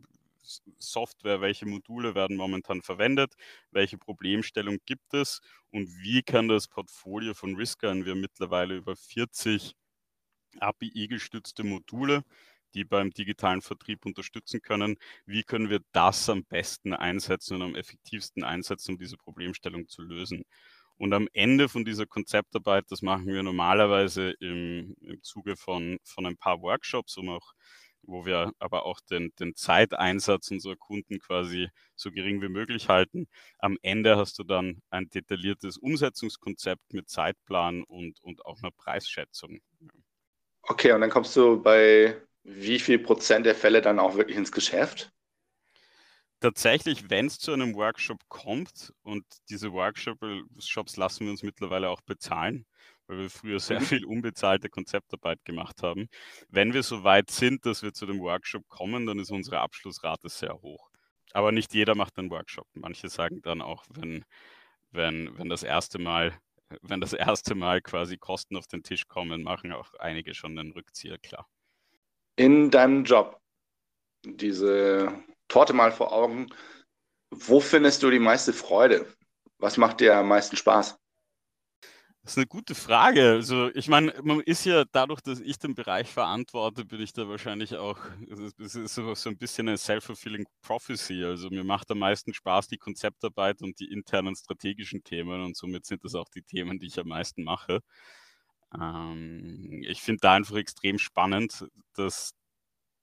Software, 0.79 1.41
welche 1.41 1.65
Module 1.65 2.15
werden 2.15 2.37
momentan 2.37 2.81
verwendet, 2.81 3.33
welche 3.71 3.97
Problemstellung 3.97 4.77
gibt 4.85 5.13
es 5.13 5.41
und 5.71 5.87
wie 6.03 6.21
kann 6.23 6.47
das 6.47 6.67
Portfolio 6.67 7.33
von 7.33 7.55
Riskern, 7.55 8.05
wir 8.05 8.15
mittlerweile 8.15 8.75
über 8.75 8.95
40 8.95 9.73
API-gestützte 10.59 11.63
Module, 11.63 12.23
die 12.75 12.85
beim 12.85 13.11
digitalen 13.11 13.61
Vertrieb 13.61 14.05
unterstützen 14.05 14.61
können, 14.61 14.97
wie 15.25 15.43
können 15.43 15.69
wir 15.69 15.81
das 15.93 16.29
am 16.29 16.43
besten 16.45 16.93
einsetzen 16.93 17.55
und 17.55 17.61
am 17.63 17.75
effektivsten 17.75 18.43
einsetzen, 18.43 18.93
um 18.93 18.97
diese 18.99 19.17
Problemstellung 19.17 19.87
zu 19.87 20.01
lösen. 20.03 20.45
Und 20.97 21.13
am 21.13 21.27
Ende 21.33 21.67
von 21.67 21.83
dieser 21.83 22.05
Konzeptarbeit, 22.05 22.85
das 22.89 23.01
machen 23.01 23.27
wir 23.27 23.43
normalerweise 23.43 24.31
im, 24.39 24.95
im 25.01 25.21
Zuge 25.23 25.57
von, 25.57 25.97
von 26.03 26.25
ein 26.25 26.37
paar 26.37 26.61
Workshops, 26.61 27.17
um 27.17 27.29
auch, 27.29 27.53
wo 28.01 28.25
wir 28.25 28.51
aber 28.59 28.85
auch 28.85 28.99
den, 29.01 29.33
den 29.39 29.55
Zeiteinsatz 29.55 30.51
unserer 30.51 30.77
Kunden 30.77 31.19
quasi 31.19 31.69
so 31.95 32.11
gering 32.11 32.41
wie 32.41 32.49
möglich 32.49 32.87
halten. 32.87 33.27
Am 33.57 33.77
Ende 33.81 34.15
hast 34.15 34.39
du 34.39 34.43
dann 34.43 34.81
ein 34.89 35.09
detailliertes 35.09 35.77
Umsetzungskonzept 35.77 36.93
mit 36.93 37.09
Zeitplan 37.09 37.83
und, 37.83 38.21
und 38.21 38.45
auch 38.45 38.59
einer 38.61 38.71
Preisschätzung. 38.71 39.59
Okay, 40.61 40.93
und 40.93 41.01
dann 41.01 41.09
kommst 41.09 41.35
du 41.35 41.61
bei 41.61 42.21
wie 42.43 42.79
viel 42.79 42.99
Prozent 42.99 43.45
der 43.45 43.55
Fälle 43.55 43.81
dann 43.81 43.99
auch 43.99 44.15
wirklich 44.15 44.37
ins 44.37 44.51
Geschäft? 44.51 45.11
Tatsächlich, 46.45 47.09
wenn 47.09 47.25
es 47.25 47.39
zu 47.39 47.53
einem 47.53 47.73
Workshop 47.73 48.19
kommt 48.29 48.93
und 49.01 49.25
diese 49.49 49.73
Workshops 49.73 50.95
lassen 50.95 51.25
wir 51.25 51.31
uns 51.31 51.41
mittlerweile 51.41 51.89
auch 51.89 52.01
bezahlen, 52.01 52.67
weil 53.07 53.17
wir 53.17 53.29
früher 53.31 53.59
sehr 53.59 53.79
mhm. 53.79 53.85
viel 53.85 54.05
unbezahlte 54.05 54.69
Konzeptarbeit 54.69 55.43
gemacht 55.43 55.81
haben. 55.81 56.07
Wenn 56.49 56.73
wir 56.73 56.83
so 56.83 57.03
weit 57.03 57.31
sind, 57.31 57.65
dass 57.65 57.81
wir 57.81 57.93
zu 57.93 58.05
dem 58.05 58.19
Workshop 58.19 58.67
kommen, 58.69 59.07
dann 59.07 59.17
ist 59.17 59.31
unsere 59.31 59.59
Abschlussrate 59.59 60.29
sehr 60.29 60.61
hoch. 60.61 60.91
Aber 61.33 61.51
nicht 61.51 61.73
jeder 61.73 61.95
macht 61.95 62.19
einen 62.19 62.29
Workshop. 62.29 62.67
Manche 62.73 63.09
sagen 63.09 63.41
dann 63.41 63.63
auch, 63.63 63.83
wenn, 63.89 64.23
wenn, 64.91 65.35
wenn 65.39 65.49
das 65.49 65.63
erste 65.63 65.97
Mal 65.97 66.37
wenn 66.81 66.99
das 66.99 67.13
erste 67.13 67.53
Mal 67.53 67.79
quasi 67.81 68.17
Kosten 68.17 68.57
auf 68.57 68.65
den 68.67 68.81
Tisch 68.83 69.07
kommen, 69.07 69.43
machen 69.43 69.71
auch 69.71 69.93
einige 69.99 70.33
schon 70.33 70.57
einen 70.57 70.71
Rückzieher, 70.71 71.19
klar. 71.19 71.47
In 72.37 72.71
deinem 72.71 73.03
Job, 73.03 73.39
diese 74.25 75.11
Torte 75.47 75.73
mal 75.73 75.91
vor 75.91 76.11
Augen. 76.11 76.47
Wo 77.31 77.59
findest 77.59 78.03
du 78.03 78.09
die 78.09 78.19
meiste 78.19 78.53
Freude? 78.53 79.07
Was 79.57 79.77
macht 79.77 80.01
dir 80.01 80.15
am 80.15 80.27
meisten 80.27 80.57
Spaß? 80.57 80.97
Das 82.25 82.33
ist 82.33 82.37
eine 82.39 82.47
gute 82.47 82.73
Frage. 82.73 83.33
Also 83.33 83.69
ich 83.75 83.87
meine, 83.87 84.11
man 84.23 84.39
ist 84.39 84.65
ja 84.65 84.83
dadurch, 84.91 85.21
dass 85.21 85.39
ich 85.39 85.59
den 85.59 85.75
Bereich 85.75 86.09
verantworte, 86.11 86.83
bin 86.83 86.99
ich 86.99 87.13
da 87.13 87.29
wahrscheinlich 87.29 87.75
auch, 87.75 87.99
es 88.59 88.73
ist 88.73 88.95
so, 88.95 89.13
so 89.13 89.29
ein 89.29 89.37
bisschen 89.37 89.67
eine 89.67 89.77
self-fulfilling 89.77 90.47
prophecy. 90.63 91.23
Also 91.23 91.51
mir 91.51 91.63
macht 91.63 91.91
am 91.91 91.99
meisten 91.99 92.33
Spaß 92.33 92.67
die 92.67 92.79
Konzeptarbeit 92.79 93.61
und 93.61 93.79
die 93.79 93.91
internen 93.91 94.35
strategischen 94.35 95.03
Themen 95.03 95.43
und 95.43 95.55
somit 95.55 95.85
sind 95.85 96.03
das 96.03 96.15
auch 96.15 96.27
die 96.29 96.41
Themen, 96.41 96.79
die 96.79 96.87
ich 96.87 96.99
am 96.99 97.09
meisten 97.09 97.43
mache. 97.43 97.81
Ähm, 98.73 99.83
ich 99.87 100.01
finde 100.01 100.21
da 100.21 100.33
einfach 100.33 100.55
extrem 100.55 100.97
spannend, 100.97 101.67
dass 101.93 102.33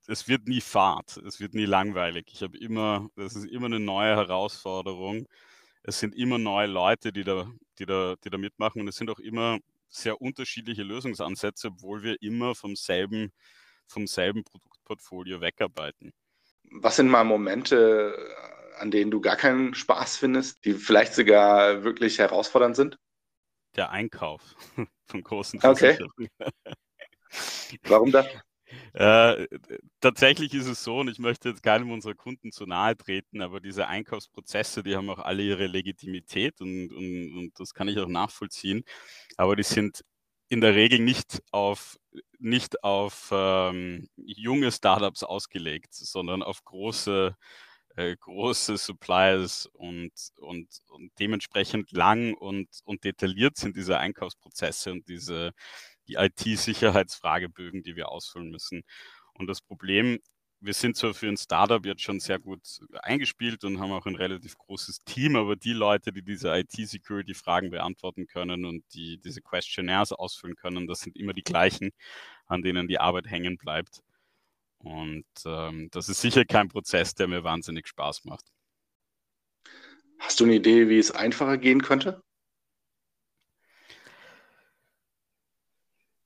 es 0.07 0.27
wird 0.27 0.47
nie 0.47 0.61
Fahrt, 0.61 1.17
es 1.17 1.39
wird 1.39 1.53
nie 1.53 1.65
langweilig. 1.65 2.25
Ich 2.31 2.43
habe 2.43 2.57
immer, 2.57 3.09
das 3.15 3.35
ist 3.35 3.45
immer 3.45 3.67
eine 3.67 3.79
neue 3.79 4.15
Herausforderung. 4.15 5.27
Es 5.83 5.99
sind 5.99 6.15
immer 6.15 6.37
neue 6.37 6.67
Leute, 6.67 7.11
die 7.11 7.23
da, 7.23 7.49
die 7.79 7.85
da, 7.85 8.15
die 8.23 8.29
da 8.29 8.37
mitmachen 8.37 8.81
und 8.81 8.87
es 8.87 8.95
sind 8.95 9.09
auch 9.09 9.19
immer 9.19 9.59
sehr 9.89 10.21
unterschiedliche 10.21 10.83
Lösungsansätze, 10.83 11.67
obwohl 11.67 12.03
wir 12.03 12.21
immer 12.21 12.55
vom 12.55 12.75
selben, 12.75 13.31
vom 13.85 14.07
selben 14.07 14.43
Produktportfolio 14.43 15.39
wegarbeiten. 15.39 16.11
Was 16.71 16.95
sind 16.95 17.09
mal 17.09 17.23
Momente, 17.23 18.15
an 18.79 18.91
denen 18.91 19.11
du 19.11 19.21
gar 19.21 19.35
keinen 19.35 19.75
Spaß 19.75 20.17
findest, 20.17 20.65
die 20.65 20.73
vielleicht 20.73 21.13
sogar 21.13 21.83
wirklich 21.83 22.17
herausfordernd 22.17 22.75
sind? 22.75 22.97
Der 23.75 23.91
Einkauf 23.91 24.55
von 25.07 25.23
großen 25.23 25.59
Versicherungen. 25.59 26.29
Okay. 26.39 27.79
Warum 27.83 28.11
das? 28.11 28.27
Äh, 28.93 29.47
tatsächlich 30.01 30.53
ist 30.53 30.67
es 30.67 30.83
so, 30.83 30.99
und 30.99 31.07
ich 31.09 31.17
möchte 31.17 31.49
jetzt 31.49 31.63
keinem 31.63 31.91
unserer 31.91 32.13
Kunden 32.13 32.51
zu 32.51 32.65
nahe 32.67 32.95
treten, 32.95 33.41
aber 33.41 33.59
diese 33.59 33.87
Einkaufsprozesse, 33.87 34.83
die 34.83 34.95
haben 34.95 35.09
auch 35.09 35.17
alle 35.19 35.41
ihre 35.43 35.65
Legitimität 35.67 36.61
und, 36.61 36.91
und, 36.93 37.33
und 37.37 37.59
das 37.59 37.73
kann 37.73 37.87
ich 37.87 37.97
auch 37.99 38.07
nachvollziehen. 38.07 38.83
Aber 39.37 39.55
die 39.55 39.63
sind 39.63 40.03
in 40.49 40.61
der 40.61 40.75
Regel 40.75 40.99
nicht 40.99 41.41
auf, 41.51 41.97
nicht 42.39 42.83
auf 42.83 43.29
ähm, 43.31 44.09
junge 44.17 44.71
Startups 44.71 45.23
ausgelegt, 45.23 45.93
sondern 45.95 46.43
auf 46.43 46.63
große 46.63 47.35
äh, 47.95 48.15
große 48.17 48.77
Suppliers 48.77 49.67
und, 49.73 50.11
und, 50.37 50.67
und 50.89 51.11
dementsprechend 51.19 51.91
lang 51.91 52.33
und, 52.35 52.67
und 52.85 53.03
detailliert 53.03 53.57
sind 53.57 53.75
diese 53.77 53.99
Einkaufsprozesse 53.99 54.91
und 54.91 55.07
diese 55.07 55.51
die 56.07 56.15
IT-Sicherheitsfragebögen, 56.15 57.83
die 57.83 57.95
wir 57.95 58.09
ausfüllen 58.09 58.49
müssen. 58.49 58.83
Und 59.33 59.47
das 59.47 59.61
Problem 59.61 60.19
wir 60.63 60.73
sind 60.73 60.95
zwar 60.95 61.13
für 61.13 61.27
ein 61.27 61.35
Startup 61.35 61.85
jetzt 61.85 62.01
schon 62.01 62.21
sehr 62.21 62.39
gut 62.39 62.61
eingespielt 63.01 63.65
und 63.65 63.81
haben 63.81 63.91
auch 63.91 64.05
ein 64.05 64.15
relativ 64.15 64.57
großes 64.57 65.03
Team, 65.03 65.35
aber 65.35 65.57
die 65.57 65.73
Leute, 65.73 66.13
die 66.13 66.23
diese 66.23 66.55
IT-Security-Fragen 66.55 67.69
beantworten 67.69 68.27
können 68.27 68.63
und 68.63 68.85
die 68.93 69.17
diese 69.17 69.41
Questionnaires 69.41 70.13
ausfüllen 70.13 70.55
können, 70.55 70.87
das 70.87 71.01
sind 71.01 71.17
immer 71.17 71.33
die 71.33 71.43
gleichen, 71.43 71.91
an 72.45 72.61
denen 72.61 72.87
die 72.87 72.97
Arbeit 72.97 73.27
hängen 73.27 73.57
bleibt. 73.57 74.01
Und 74.77 75.25
ähm, 75.45 75.89
das 75.91 76.07
ist 76.07 76.21
sicher 76.21 76.45
kein 76.45 76.69
Prozess, 76.69 77.13
der 77.13 77.27
mir 77.27 77.43
wahnsinnig 77.43 77.87
Spaß 77.87 78.23
macht. 78.23 78.45
Hast 80.17 80.39
du 80.39 80.45
eine 80.45 80.55
Idee, 80.55 80.87
wie 80.87 80.97
es 80.97 81.11
einfacher 81.11 81.57
gehen 81.57 81.81
könnte? 81.81 82.23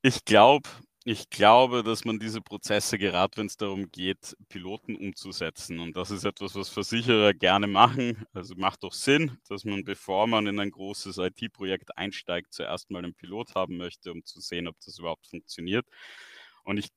Ich 0.07 0.23
glaube, 0.23 0.69
ich 1.03 1.29
glaube, 1.29 1.83
dass 1.83 2.05
man 2.05 2.17
diese 2.17 2.39
Prozesse, 2.41 2.97
gerade 2.97 3.35
wenn 3.35 3.47
es 3.47 3.57
darum 3.57 3.91
geht, 3.91 4.37
Piloten 4.47 4.95
umzusetzen, 4.95 5.79
und 5.81 5.97
das 5.97 6.11
ist 6.11 6.23
etwas, 6.23 6.55
was 6.55 6.69
Versicherer 6.69 7.33
gerne 7.33 7.67
machen, 7.67 8.25
also 8.31 8.55
macht 8.55 8.83
doch 8.83 8.93
Sinn, 8.93 9.37
dass 9.49 9.65
man, 9.65 9.83
bevor 9.83 10.25
man 10.27 10.47
in 10.47 10.61
ein 10.61 10.71
großes 10.71 11.17
IT-Projekt 11.17 11.97
einsteigt, 11.97 12.53
zuerst 12.53 12.89
mal 12.89 12.99
einen 13.03 13.15
Pilot 13.15 13.53
haben 13.55 13.75
möchte, 13.75 14.13
um 14.13 14.23
zu 14.23 14.39
sehen, 14.39 14.69
ob 14.69 14.77
das 14.79 14.97
überhaupt 14.97 15.27
funktioniert. 15.27 15.85
Und 16.63 16.77
ich, 16.77 16.87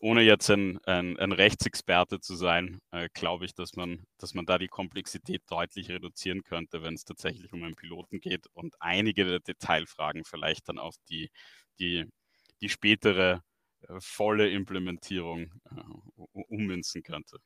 ohne 0.00 0.20
jetzt 0.20 0.50
ein, 0.50 0.78
ein, 0.84 1.18
ein 1.18 1.32
Rechtsexperte 1.32 2.20
zu 2.20 2.34
sein, 2.34 2.80
äh, 2.90 3.08
glaube 3.14 3.46
ich, 3.46 3.54
dass 3.54 3.74
man, 3.74 4.04
dass 4.18 4.34
man 4.34 4.44
da 4.44 4.58
die 4.58 4.68
Komplexität 4.68 5.42
deutlich 5.48 5.88
reduzieren 5.88 6.42
könnte, 6.42 6.82
wenn 6.82 6.92
es 6.94 7.04
tatsächlich 7.06 7.54
um 7.54 7.62
einen 7.64 7.76
Piloten 7.76 8.20
geht 8.20 8.48
und 8.52 8.74
einige 8.82 9.24
der 9.24 9.40
Detailfragen 9.40 10.24
vielleicht 10.26 10.68
dann 10.68 10.78
auf 10.78 10.96
die, 11.08 11.30
die 11.78 12.06
die 12.60 12.68
spätere 12.68 13.42
äh, 13.82 14.00
volle 14.00 14.50
Implementierung 14.50 15.52
äh, 15.70 16.40
ummünzen 16.48 17.02
könnte. 17.02 17.38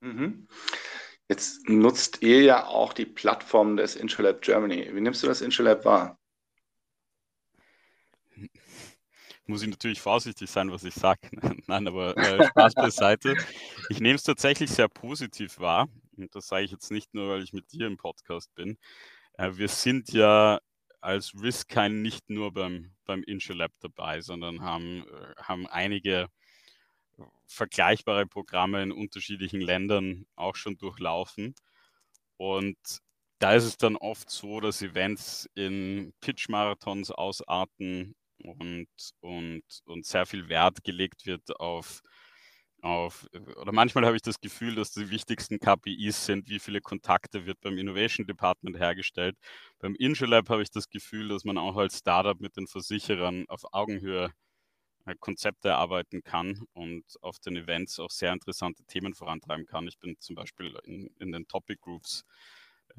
Mhm. 0.00 0.48
Jetzt 1.28 1.68
nutzt 1.68 2.22
ihr 2.22 2.42
ja 2.42 2.66
auch 2.66 2.92
die 2.92 3.06
Plattform 3.06 3.76
des 3.76 3.96
Intralab 3.96 4.42
Germany. 4.42 4.88
Wie 4.94 5.00
nimmst 5.00 5.22
du 5.22 5.26
das 5.26 5.40
Intralab 5.40 5.84
wahr? 5.84 6.18
Muss 9.46 9.62
ich 9.62 9.68
natürlich 9.68 10.00
vorsichtig 10.00 10.50
sein, 10.50 10.70
was 10.70 10.84
ich 10.84 10.94
sage. 10.94 11.20
Nein, 11.66 11.88
aber 11.88 12.16
äh, 12.16 12.46
Spaß 12.48 12.74
beiseite. 12.74 13.36
Ich 13.90 14.00
nehme 14.00 14.16
es 14.16 14.22
tatsächlich 14.22 14.70
sehr 14.70 14.88
positiv 14.88 15.58
wahr. 15.58 15.88
Und 16.16 16.34
das 16.34 16.48
sage 16.48 16.64
ich 16.64 16.70
jetzt 16.70 16.90
nicht 16.90 17.14
nur, 17.14 17.28
weil 17.28 17.42
ich 17.42 17.52
mit 17.52 17.72
dir 17.72 17.86
im 17.86 17.96
Podcast 17.96 18.54
bin. 18.54 18.78
Äh, 19.34 19.52
wir 19.54 19.68
sind 19.68 20.12
ja 20.12 20.60
als 21.06 21.32
Riskine 21.40 21.94
nicht 21.94 22.28
nur 22.28 22.52
beim, 22.52 22.92
beim 23.04 23.22
InsurLab 23.22 23.70
dabei, 23.80 24.20
sondern 24.20 24.60
haben, 24.60 25.06
äh, 25.06 25.34
haben 25.40 25.68
einige 25.68 26.28
vergleichbare 27.46 28.26
Programme 28.26 28.82
in 28.82 28.90
unterschiedlichen 28.90 29.60
Ländern 29.60 30.26
auch 30.34 30.56
schon 30.56 30.76
durchlaufen. 30.76 31.54
Und 32.36 32.76
da 33.38 33.54
ist 33.54 33.64
es 33.64 33.76
dann 33.76 33.96
oft 33.96 34.30
so, 34.30 34.60
dass 34.60 34.82
Events 34.82 35.48
in 35.54 36.12
Pitch-Marathons 36.20 37.12
ausarten 37.12 38.16
und, 38.38 38.88
und, 39.20 39.62
und 39.84 40.06
sehr 40.06 40.26
viel 40.26 40.48
Wert 40.48 40.82
gelegt 40.82 41.24
wird 41.24 41.58
auf 41.60 42.02
auf, 42.86 43.26
oder 43.56 43.72
manchmal 43.72 44.06
habe 44.06 44.16
ich 44.16 44.22
das 44.22 44.40
Gefühl, 44.40 44.76
dass 44.76 44.92
die 44.92 45.10
wichtigsten 45.10 45.58
KPIs 45.58 46.24
sind, 46.24 46.48
wie 46.48 46.58
viele 46.58 46.80
Kontakte 46.80 47.44
wird 47.44 47.60
beim 47.60 47.76
Innovation 47.78 48.26
Department 48.26 48.78
hergestellt. 48.78 49.36
Beim 49.78 49.94
InsurLab 49.94 50.48
habe 50.48 50.62
ich 50.62 50.70
das 50.70 50.88
Gefühl, 50.88 51.28
dass 51.28 51.44
man 51.44 51.58
auch 51.58 51.76
als 51.76 51.98
Startup 51.98 52.40
mit 52.40 52.56
den 52.56 52.66
Versicherern 52.66 53.44
auf 53.48 53.64
Augenhöhe 53.72 54.32
äh, 55.04 55.14
Konzepte 55.18 55.68
erarbeiten 55.68 56.22
kann 56.22 56.62
und 56.72 57.04
auf 57.22 57.38
den 57.40 57.56
Events 57.56 57.98
auch 57.98 58.10
sehr 58.10 58.32
interessante 58.32 58.84
Themen 58.84 59.14
vorantreiben 59.14 59.66
kann. 59.66 59.88
Ich 59.88 59.98
bin 59.98 60.16
zum 60.20 60.36
Beispiel 60.36 60.78
in, 60.84 61.10
in 61.18 61.32
den 61.32 61.46
Topic 61.48 61.80
Groups 61.80 62.24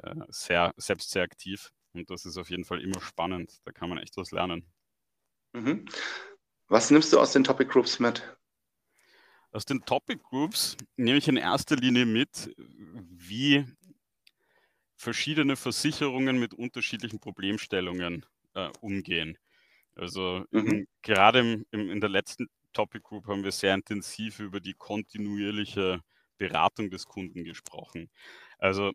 äh, 0.03 0.15
sehr, 0.29 0.73
selbst 0.77 1.12
sehr 1.12 1.23
aktiv 1.23 1.71
und 1.93 2.09
das 2.09 2.25
ist 2.25 2.38
auf 2.38 2.49
jeden 2.49 2.65
Fall 2.65 2.81
immer 2.81 3.01
spannend. 3.01 3.59
Da 3.65 3.71
kann 3.71 3.89
man 3.89 3.97
echt 3.97 4.17
was 4.17 4.31
lernen. 4.31 4.65
Mhm. 5.53 5.85
Was 6.67 6.91
nimmst 6.91 7.13
du 7.13 7.19
aus 7.19 7.31
den 7.31 7.43
Topic 7.43 7.71
Groups 7.71 7.99
mit? 7.99 8.38
Aus 9.51 9.65
den 9.65 9.81
Topic 9.86 10.21
Groups 10.21 10.77
nehme 10.97 11.17
ich 11.17 11.27
in 11.27 11.38
erster 11.38 11.75
Linie 11.75 12.05
mit, 12.05 12.53
wie 12.57 13.65
verschiedene 14.95 15.55
Versicherungen 15.55 16.39
mit 16.39 16.53
unterschiedlichen 16.53 17.19
Problemstellungen 17.19 18.25
äh, 18.55 18.69
umgehen. 18.81 19.38
Also 19.95 20.45
mhm. 20.51 20.88
gerade 21.01 21.39
im, 21.39 21.65
im, 21.71 21.89
in 21.89 22.01
der 22.01 22.10
letzten 22.10 22.47
Topic 22.73 23.01
Group 23.03 23.27
haben 23.27 23.43
wir 23.43 23.51
sehr 23.51 23.73
intensiv 23.73 24.39
über 24.39 24.60
die 24.60 24.73
kontinuierliche 24.73 26.01
Beratung 26.38 26.89
des 26.89 27.05
Kunden 27.05 27.43
gesprochen. 27.43 28.10
Also 28.60 28.91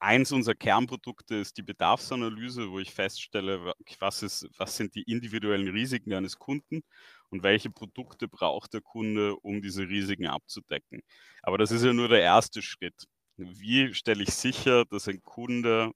eins 0.00 0.32
unserer 0.32 0.54
Kernprodukte 0.54 1.36
ist 1.36 1.56
die 1.58 1.62
Bedarfsanalyse, 1.62 2.70
wo 2.70 2.78
ich 2.80 2.92
feststelle, 2.92 3.74
was, 4.00 4.22
ist, 4.22 4.48
was 4.58 4.76
sind 4.76 4.94
die 4.94 5.02
individuellen 5.02 5.68
Risiken 5.68 6.12
eines 6.14 6.38
Kunden 6.38 6.82
und 7.30 7.42
welche 7.42 7.70
Produkte 7.70 8.28
braucht 8.28 8.74
der 8.74 8.80
Kunde, 8.80 9.36
um 9.36 9.62
diese 9.62 9.88
Risiken 9.88 10.26
abzudecken. 10.26 11.02
Aber 11.42 11.58
das 11.58 11.70
ist 11.70 11.84
ja 11.84 11.92
nur 11.92 12.08
der 12.08 12.22
erste 12.22 12.62
Schritt. 12.62 13.04
Wie 13.36 13.94
stelle 13.94 14.22
ich 14.22 14.34
sicher, 14.34 14.84
dass 14.86 15.08
ein 15.08 15.22
Kunde 15.22 15.92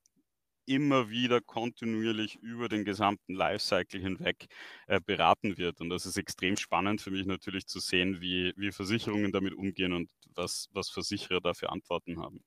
immer 0.66 1.10
wieder 1.10 1.40
kontinuierlich 1.40 2.36
über 2.36 2.68
den 2.68 2.84
gesamten 2.84 3.34
Lifecycle 3.34 4.00
hinweg 4.00 4.46
äh, 4.86 5.00
beraten 5.00 5.58
wird. 5.58 5.80
Und 5.80 5.90
das 5.90 6.06
ist 6.06 6.16
extrem 6.16 6.56
spannend 6.56 7.00
für 7.02 7.10
mich 7.10 7.26
natürlich 7.26 7.66
zu 7.66 7.80
sehen, 7.80 8.20
wie, 8.20 8.52
wie 8.56 8.72
Versicherungen 8.72 9.32
damit 9.32 9.54
umgehen 9.54 9.92
und 9.92 10.08
was, 10.34 10.68
was 10.72 10.90
Versicherer 10.90 11.40
dafür 11.40 11.70
Antworten 11.70 12.18
haben. 12.18 12.42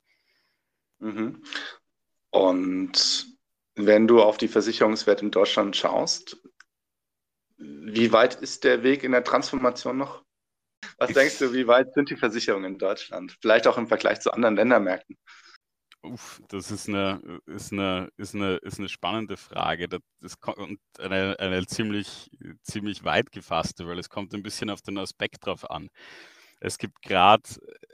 Mhm. 1.00 1.44
Und 2.32 3.28
wenn 3.76 4.08
du 4.08 4.22
auf 4.22 4.38
die 4.38 4.48
Versicherungswelt 4.48 5.22
in 5.22 5.32
Deutschland 5.32 5.76
schaust, 5.76 6.38
wie 7.58 8.12
weit 8.12 8.36
ist 8.36 8.64
der 8.64 8.84
Weg 8.84 9.04
in 9.04 9.12
der 9.12 9.24
Transformation 9.24 9.98
noch? 9.98 10.24
Was 10.98 11.14
denkst 11.14 11.40
du, 11.40 11.54
wie 11.54 11.68
weit 11.68 11.94
sind 11.94 12.10
die 12.10 12.16
Versicherungen 12.16 12.74
in 12.74 12.80
Deutschland? 12.80 13.36
Vielleicht 13.42 13.68
auch 13.68 13.78
im 13.78 13.88
Vergleich 13.88 14.20
zu 14.20 14.32
anderen 14.32 14.56
Ländermärkten. 14.56 15.18
Uff, 16.04 16.42
das 16.50 16.72
ist 16.72 16.88
eine, 16.88 17.40
ist 17.48 17.74
eine, 17.74 18.10
ist 18.18 18.36
eine, 18.36 18.58
ist 18.58 18.80
eine 18.80 18.90
spannende 18.90 19.36
Frage. 19.36 19.88
Das, 19.88 20.02
das 20.22 20.36
und 20.56 20.80
eine, 21.00 21.38
eine 21.40 21.66
ziemlich, 21.66 22.30
ziemlich 22.62 23.04
weit 23.04 23.32
gefasste, 23.32 23.88
weil 23.88 24.00
es 24.00 24.10
kommt 24.10 24.34
ein 24.34 24.44
bisschen 24.44 24.70
auf 24.70 24.82
den 24.82 24.98
Aspekt 24.98 25.46
drauf 25.46 25.70
an 25.70 25.90
es 26.60 26.78
gibt 26.78 27.02
gerade, 27.02 27.44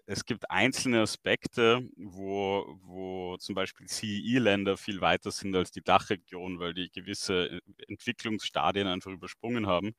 es 0.05 0.25
gibt 0.25 0.49
einzelne 0.49 1.01
Aspekte, 1.01 1.87
wo, 1.97 2.77
wo 2.81 3.37
zum 3.37 3.55
Beispiel 3.55 3.87
CEE-Länder 3.87 4.77
viel 4.77 5.01
weiter 5.01 5.31
sind 5.31 5.55
als 5.55 5.71
die 5.71 5.81
Dachregion, 5.83 6.59
weil 6.59 6.73
die 6.73 6.89
gewisse 6.91 7.47
äh, 7.49 7.61
Entwicklungsstadien 7.87 8.87
einfach 8.87 9.11
übersprungen 9.11 9.67
haben. 9.67 9.93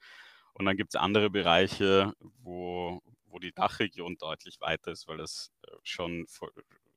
Und 0.55 0.67
dann 0.67 0.77
gibt 0.77 0.95
es 0.95 1.01
andere 1.01 1.31
Bereiche, 1.31 2.13
wo, 2.43 3.01
wo 3.27 3.39
die 3.39 3.53
Dachregion 3.53 4.17
deutlich 4.19 4.61
weiter 4.61 4.93
ist, 4.93 5.09
weil 5.09 5.21
es 5.21 5.51
äh, 5.67 5.73
schon 5.83 6.27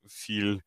viel, 0.07 0.61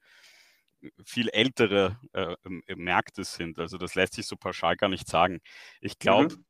viel 1.04 1.28
ältere 1.30 1.98
äh, 2.12 2.36
Märkte 2.74 3.24
sind. 3.24 3.58
Also 3.58 3.78
das 3.78 3.94
lässt 3.94 4.14
sich 4.14 4.26
so 4.26 4.36
pauschal 4.36 4.76
gar 4.76 4.88
nicht 4.88 5.08
sagen. 5.08 5.40
Ich 5.80 5.98
glaube, 5.98 6.36
mhm 6.36 6.44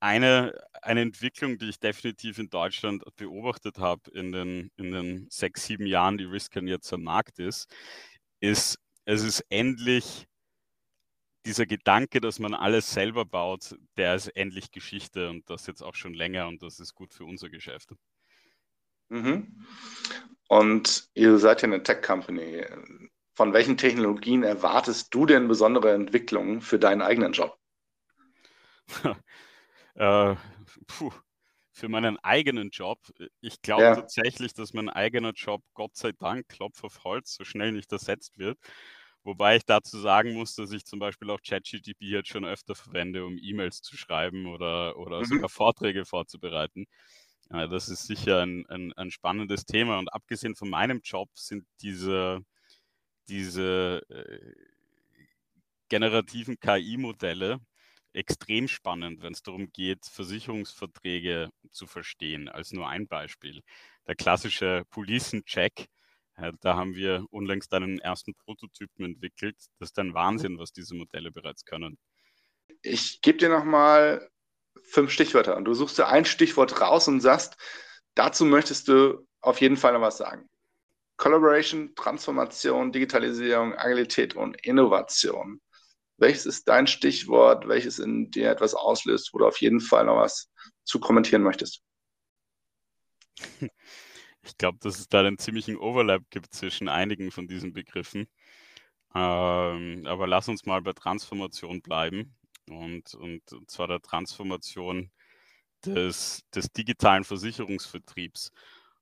eine, 0.00 0.58
eine 0.82 1.02
Entwicklung, 1.02 1.58
die 1.58 1.68
ich 1.68 1.78
definitiv 1.78 2.38
in 2.38 2.48
Deutschland 2.48 3.04
beobachtet 3.16 3.78
habe 3.78 4.10
in 4.12 4.32
den, 4.32 4.70
in 4.76 4.92
den 4.92 5.26
sechs, 5.30 5.66
sieben 5.66 5.86
Jahren, 5.86 6.18
die 6.18 6.24
Riskan 6.24 6.66
jetzt 6.66 6.92
am 6.92 7.02
Markt 7.02 7.38
ist, 7.38 7.68
ist, 8.40 8.78
es 9.04 9.22
ist 9.22 9.44
endlich 9.50 10.26
dieser 11.46 11.66
Gedanke, 11.66 12.20
dass 12.20 12.38
man 12.38 12.54
alles 12.54 12.90
selber 12.90 13.24
baut, 13.24 13.76
der 13.96 14.14
ist 14.14 14.28
endlich 14.28 14.70
Geschichte 14.72 15.28
und 15.30 15.48
das 15.48 15.66
jetzt 15.66 15.82
auch 15.82 15.94
schon 15.94 16.14
länger 16.14 16.48
und 16.48 16.62
das 16.62 16.80
ist 16.80 16.94
gut 16.94 17.14
für 17.14 17.24
unser 17.24 17.48
Geschäft. 17.48 17.94
Mhm. 19.08 19.66
Und 20.48 21.08
ihr 21.14 21.38
seid 21.38 21.62
ja 21.62 21.66
eine 21.66 21.82
Tech-Company. 21.82 22.64
Von 23.34 23.52
welchen 23.52 23.76
Technologien 23.76 24.42
erwartest 24.42 25.14
du 25.14 25.26
denn 25.26 25.48
besondere 25.48 25.92
Entwicklungen 25.92 26.60
für 26.60 26.78
deinen 26.78 27.02
eigenen 27.02 27.32
Job? 27.32 27.58
äh, 30.00 30.34
puh, 30.86 31.12
für 31.72 31.88
meinen 31.88 32.18
eigenen 32.18 32.70
Job. 32.70 32.98
Ich 33.40 33.60
glaube 33.60 33.82
ja. 33.82 33.94
tatsächlich, 33.94 34.54
dass 34.54 34.72
mein 34.72 34.88
eigener 34.88 35.32
Job, 35.32 35.62
Gott 35.74 35.94
sei 35.94 36.12
Dank, 36.12 36.48
Klopf 36.48 36.82
auf 36.84 37.04
Holz, 37.04 37.34
so 37.34 37.44
schnell 37.44 37.72
nicht 37.72 37.92
ersetzt 37.92 38.38
wird. 38.38 38.58
Wobei 39.22 39.56
ich 39.56 39.66
dazu 39.66 39.98
sagen 39.98 40.32
muss, 40.32 40.54
dass 40.54 40.72
ich 40.72 40.86
zum 40.86 40.98
Beispiel 40.98 41.28
auch 41.28 41.40
ChatGTP 41.46 42.00
jetzt 42.00 42.30
schon 42.30 42.46
öfter 42.46 42.74
verwende, 42.74 43.26
um 43.26 43.36
E-Mails 43.38 43.82
zu 43.82 43.98
schreiben 43.98 44.46
oder, 44.46 44.96
oder 44.96 45.20
mhm. 45.20 45.24
sogar 45.26 45.48
Vorträge 45.50 46.06
vorzubereiten. 46.06 46.86
Ja, 47.50 47.66
das 47.66 47.90
ist 47.90 48.06
sicher 48.06 48.40
ein, 48.40 48.64
ein, 48.68 48.94
ein, 48.94 49.10
spannendes 49.10 49.66
Thema. 49.66 49.98
Und 49.98 50.08
abgesehen 50.14 50.56
von 50.56 50.70
meinem 50.70 51.00
Job 51.04 51.28
sind 51.34 51.66
diese, 51.82 52.40
diese 53.28 54.02
äh, 54.08 54.54
generativen 55.88 56.58
KI-Modelle 56.58 57.60
extrem 58.12 58.68
spannend, 58.68 59.22
wenn 59.22 59.32
es 59.32 59.42
darum 59.42 59.70
geht, 59.72 60.04
Versicherungsverträge 60.06 61.50
zu 61.70 61.86
verstehen, 61.86 62.48
als 62.48 62.72
nur 62.72 62.88
ein 62.88 63.06
Beispiel. 63.06 63.62
Der 64.06 64.16
klassische 64.16 64.84
Policen-Check, 64.90 65.86
äh, 66.36 66.52
da 66.60 66.76
haben 66.76 66.94
wir 66.94 67.24
unlängst 67.30 67.72
einen 67.72 67.98
ersten 68.00 68.34
Prototypen 68.34 69.04
entwickelt. 69.04 69.56
Das 69.78 69.90
ist 69.90 69.98
ein 69.98 70.14
Wahnsinn, 70.14 70.58
was 70.58 70.72
diese 70.72 70.94
Modelle 70.94 71.30
bereits 71.30 71.64
können. 71.64 71.98
Ich 72.82 73.20
gebe 73.20 73.38
dir 73.38 73.48
nochmal 73.48 74.28
fünf 74.82 75.10
Stichwörter 75.10 75.56
und 75.56 75.64
du 75.64 75.74
suchst 75.74 75.98
dir 75.98 76.08
ein 76.08 76.24
Stichwort 76.24 76.80
raus 76.80 77.08
und 77.08 77.20
sagst, 77.20 77.56
dazu 78.14 78.44
möchtest 78.44 78.88
du 78.88 79.26
auf 79.40 79.60
jeden 79.60 79.76
Fall 79.76 79.92
noch 79.92 80.00
was 80.00 80.18
sagen. 80.18 80.48
Collaboration, 81.16 81.94
Transformation, 81.94 82.92
Digitalisierung, 82.92 83.74
Agilität 83.74 84.34
und 84.34 84.58
Innovation. 84.64 85.60
Welches 86.20 86.44
ist 86.44 86.68
dein 86.68 86.86
Stichwort, 86.86 87.66
welches 87.66 87.98
in 87.98 88.30
dir 88.30 88.50
etwas 88.50 88.74
auslöst, 88.74 89.32
wo 89.32 89.38
du 89.38 89.46
auf 89.46 89.60
jeden 89.60 89.80
Fall 89.80 90.04
noch 90.04 90.16
was 90.16 90.50
zu 90.84 91.00
kommentieren 91.00 91.42
möchtest? 91.42 91.82
Ich 94.42 94.56
glaube, 94.56 94.78
dass 94.80 94.98
es 94.98 95.06
da 95.06 95.20
einen 95.20 95.36
ziemlichen 95.36 95.76
Overlap 95.76 96.22
gibt 96.30 96.54
zwischen 96.54 96.88
einigen 96.88 97.30
von 97.30 97.46
diesen 97.46 97.74
Begriffen. 97.74 98.26
Ähm, 99.14 100.06
aber 100.06 100.26
lass 100.26 100.48
uns 100.48 100.64
mal 100.64 100.80
bei 100.80 100.94
Transformation 100.94 101.82
bleiben 101.82 102.34
und, 102.70 103.12
und 103.12 103.42
zwar 103.66 103.86
der 103.86 104.00
Transformation 104.00 105.10
des, 105.84 106.42
des 106.54 106.72
digitalen 106.72 107.24
Versicherungsvertriebs. 107.24 108.50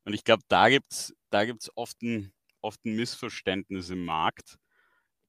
Und 0.04 0.12
ich 0.12 0.24
glaube, 0.24 0.42
da 0.48 0.68
gibt 0.68 0.92
es 0.92 1.14
da 1.30 1.44
gibt's 1.44 1.70
oft, 1.76 2.02
ein, 2.02 2.32
oft 2.60 2.84
ein 2.84 2.96
Missverständnis 2.96 3.90
im 3.90 4.04
Markt, 4.04 4.58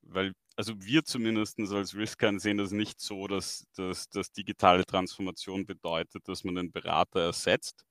weil 0.02 0.34
also 0.60 0.74
wir 0.82 1.06
zumindest 1.06 1.58
als 1.72 1.96
Riskern 1.96 2.38
sehen 2.38 2.58
das 2.58 2.72
nicht 2.72 3.00
so, 3.00 3.28
dass, 3.28 3.66
dass, 3.78 4.10
dass 4.10 4.34
digitale 4.34 4.84
Transformation 4.84 5.66
bedeutet, 5.66 6.28
dass 6.28 6.44
man 6.44 6.56
den 6.56 6.70
Berater 6.70 7.22
ersetzt. 7.22 7.86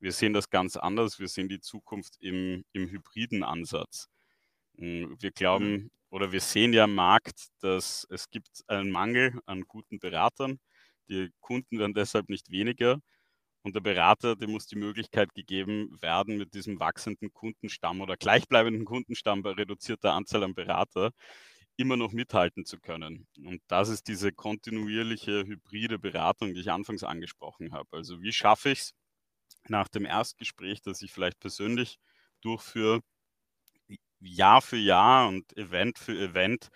Wir 0.00 0.10
sehen 0.10 0.32
das 0.32 0.50
ganz 0.50 0.76
anders. 0.76 1.20
Wir 1.20 1.28
sehen 1.28 1.48
die 1.48 1.60
Zukunft 1.60 2.16
im, 2.18 2.64
im 2.72 2.88
hybriden 2.88 3.44
Ansatz. 3.44 4.08
Hm, 4.78 5.14
wir 5.20 5.30
glauben 5.30 5.70
mhm. 5.70 5.90
oder 6.10 6.32
wir 6.32 6.40
sehen 6.40 6.72
ja 6.72 6.84
am 6.84 6.96
Markt, 6.96 7.50
dass 7.60 8.04
es 8.10 8.28
gibt 8.30 8.64
einen 8.66 8.90
Mangel 8.90 9.38
an 9.46 9.62
guten 9.68 10.00
Beratern. 10.00 10.58
Die 11.08 11.30
Kunden 11.38 11.78
werden 11.78 11.94
deshalb 11.94 12.30
nicht 12.30 12.50
weniger. 12.50 12.98
Und 13.62 13.76
der 13.76 13.80
Berater, 13.80 14.34
dem 14.34 14.50
muss 14.50 14.66
die 14.66 14.76
Möglichkeit 14.76 15.34
gegeben 15.34 15.96
werden, 16.00 16.36
mit 16.36 16.52
diesem 16.54 16.80
wachsenden 16.80 17.32
Kundenstamm 17.32 18.00
oder 18.00 18.16
gleichbleibenden 18.16 18.84
Kundenstamm 18.86 19.42
bei 19.42 19.52
reduzierter 19.52 20.14
Anzahl 20.14 20.42
an 20.42 20.54
Berater 20.54 21.12
immer 21.78 21.96
noch 21.96 22.12
mithalten 22.12 22.64
zu 22.66 22.78
können. 22.78 23.26
Und 23.38 23.62
das 23.68 23.88
ist 23.88 24.08
diese 24.08 24.32
kontinuierliche 24.32 25.46
hybride 25.46 25.98
Beratung, 25.98 26.54
die 26.54 26.60
ich 26.60 26.70
anfangs 26.70 27.04
angesprochen 27.04 27.72
habe. 27.72 27.88
Also 27.96 28.20
wie 28.20 28.32
schaffe 28.32 28.70
ich 28.70 28.80
es 28.80 28.94
nach 29.68 29.88
dem 29.88 30.04
Erstgespräch, 30.04 30.82
das 30.82 31.02
ich 31.02 31.12
vielleicht 31.12 31.40
persönlich 31.40 31.98
durchführe, 32.42 33.00
Jahr 34.20 34.60
für 34.62 34.76
Jahr 34.76 35.28
und 35.28 35.56
Event 35.56 35.98
für 35.98 36.18
Event, 36.18 36.68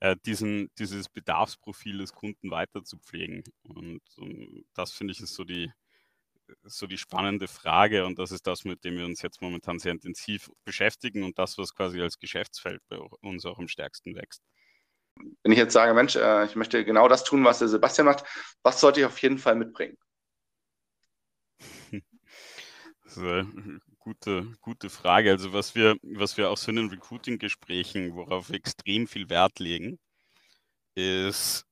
äh, 0.00 0.16
diesen, 0.26 0.70
dieses 0.78 1.08
Bedarfsprofil 1.08 1.98
des 1.98 2.12
Kunden 2.12 2.50
weiter 2.50 2.84
zu 2.84 2.98
pflegen. 2.98 3.44
Und, 3.64 4.00
und 4.16 4.64
das 4.74 4.92
finde 4.92 5.12
ich 5.12 5.20
ist 5.20 5.34
so 5.34 5.44
die, 5.44 5.70
so 6.64 6.86
die 6.86 6.98
spannende 6.98 7.48
Frage 7.48 8.04
und 8.06 8.18
das 8.18 8.32
ist 8.32 8.46
das, 8.46 8.64
mit 8.64 8.84
dem 8.84 8.96
wir 8.96 9.04
uns 9.04 9.22
jetzt 9.22 9.42
momentan 9.42 9.78
sehr 9.78 9.92
intensiv 9.92 10.50
beschäftigen 10.64 11.22
und 11.22 11.38
das, 11.38 11.58
was 11.58 11.74
quasi 11.74 12.00
als 12.00 12.18
Geschäftsfeld 12.18 12.80
bei 12.88 12.98
uns 12.98 13.44
auch 13.46 13.58
am 13.58 13.68
stärksten 13.68 14.14
wächst. 14.14 14.42
Wenn 15.42 15.52
ich 15.52 15.58
jetzt 15.58 15.72
sage, 15.72 15.94
Mensch, 15.94 16.16
äh, 16.16 16.44
ich 16.44 16.56
möchte 16.56 16.84
genau 16.84 17.08
das 17.08 17.24
tun, 17.24 17.44
was 17.44 17.58
der 17.58 17.68
Sebastian 17.68 18.06
macht, 18.06 18.24
was 18.62 18.80
sollte 18.80 19.00
ich 19.00 19.06
auf 19.06 19.18
jeden 19.18 19.38
Fall 19.38 19.56
mitbringen? 19.56 19.96
Das 23.04 23.16
ist 23.16 23.22
eine 23.22 23.80
gute, 24.00 24.52
gute 24.60 24.90
Frage. 24.90 25.30
Also 25.30 25.54
was 25.54 25.74
wir, 25.74 25.96
was 26.02 26.36
wir 26.36 26.50
auch 26.50 26.58
so 26.58 26.68
in 26.70 26.76
den 26.76 26.90
Recruiting-Gesprächen, 26.90 28.14
worauf 28.14 28.50
wir 28.50 28.56
extrem 28.56 29.06
viel 29.06 29.30
Wert 29.30 29.58
legen, 29.60 29.98
ist 30.94 31.64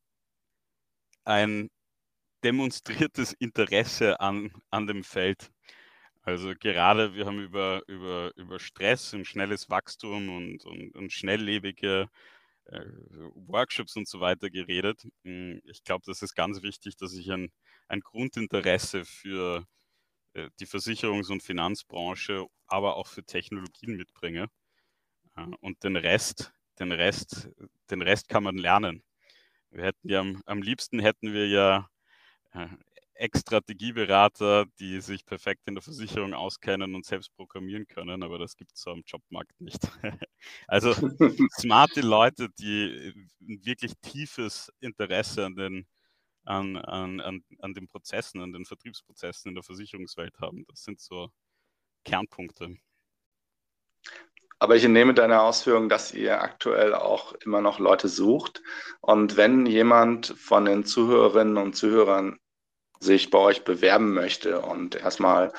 ein 1.25 1.69
demonstriertes 2.47 3.33
Interesse 3.33 4.21
an, 4.21 4.53
an 4.71 4.87
dem 4.87 5.03
Feld. 5.03 5.51
Also 6.23 6.55
gerade, 6.59 7.15
wir 7.15 7.27
haben 7.27 7.41
über, 7.43 7.83
über, 7.89 8.33
über 8.37 8.61
Stress 8.61 9.15
und 9.15 9.27
schnelles 9.27 9.69
Wachstum 9.69 10.29
und, 10.29 10.65
und, 10.65 10.95
und 10.95 11.13
schnelllebige 11.13 12.09
äh, 12.67 12.81
Workshops 13.35 13.97
und 13.97 14.09
so 14.09 14.21
weiter 14.21 14.49
geredet. 14.49 15.09
Hm, 15.25 15.61
ich 15.65 15.83
glaube, 15.83 16.05
das 16.07 16.23
ist 16.23 16.37
ganz 16.37 16.63
wichtig, 16.63 16.97
dass 16.97 17.15
ich 17.15 17.33
ein, 17.33 17.51
ein 17.89 18.01
Grundinteresse 18.01 19.05
für 19.05 19.67
äh, 20.35 20.49
die 20.61 20.67
Versicherungs- 20.67 21.33
und 21.33 21.43
Finanzbranche, 21.43 22.47
aber 22.69 22.97
auch 22.97 23.09
für 23.09 23.25
Technologien 23.25 23.97
mitbringe. 23.97 24.49
Äh, 25.37 25.47
und 25.61 25.83
den 25.85 25.97
Rest, 25.97 26.53
den 26.79 26.93
Rest, 26.93 27.51
den 27.91 28.03
Rest 28.03 28.29
kann 28.29 28.45
man 28.45 28.57
lernen. 28.57 29.03
Wir 29.71 29.85
hätten 29.85 30.09
ja 30.09 30.21
am, 30.21 30.43
am 30.47 30.63
liebsten 30.63 31.01
hätten 31.01 31.33
wir 31.33 31.49
ja 31.49 31.89
Ex-Strategieberater, 33.19 34.67
die 34.79 35.01
sich 35.01 35.25
perfekt 35.25 35.63
in 35.67 35.75
der 35.75 35.83
Versicherung 35.83 36.35
auskennen 36.35 36.95
und 36.95 37.05
selbst 37.05 37.35
programmieren 37.35 37.87
können, 37.87 38.23
aber 38.23 38.39
das 38.39 38.57
gibt 38.57 38.73
es 38.75 38.83
so 38.83 38.91
am 38.91 39.03
Jobmarkt 39.07 39.59
nicht. 39.61 39.81
also 40.69 40.93
smarte 41.59 42.03
Leute, 42.03 42.49
die 42.59 43.13
ein 43.41 43.65
wirklich 43.65 43.93
tiefes 44.03 44.73
Interesse 44.81 45.47
an 45.47 45.57
den, 45.57 45.87
an, 46.45 46.77
an, 46.77 47.21
an, 47.21 47.45
an 47.61 47.75
den 47.75 47.89
Prozessen, 47.89 48.41
an 48.41 48.53
den 48.53 48.65
Vertriebsprozessen 48.65 49.51
in 49.51 49.55
der 49.55 49.65
Versicherungswelt 49.65 50.39
haben. 50.41 50.65
Das 50.69 50.85
sind 50.85 51.01
so 51.01 51.31
Kernpunkte. 52.05 52.77
Aber 54.59 54.77
ich 54.77 54.85
entnehme 54.85 55.13
deine 55.13 55.43
Ausführung, 55.43 55.89
dass 55.91 56.15
ihr 56.15 56.41
aktuell 56.41 56.95
auch 56.95 57.35
immer 57.45 57.61
noch 57.61 57.79
Leute 57.79 58.09
sucht. 58.09 58.63
Und 59.01 59.37
wenn 59.37 59.67
jemand 59.67 60.29
von 60.39 60.65
den 60.65 60.85
Zuhörerinnen 60.85 61.59
und 61.59 61.77
Zuhörern 61.77 62.39
sich 63.01 63.31
bei 63.31 63.39
euch 63.39 63.65
bewerben 63.65 64.15
möchte 64.15 64.61
und 64.61 64.95
erstmal 64.95 65.53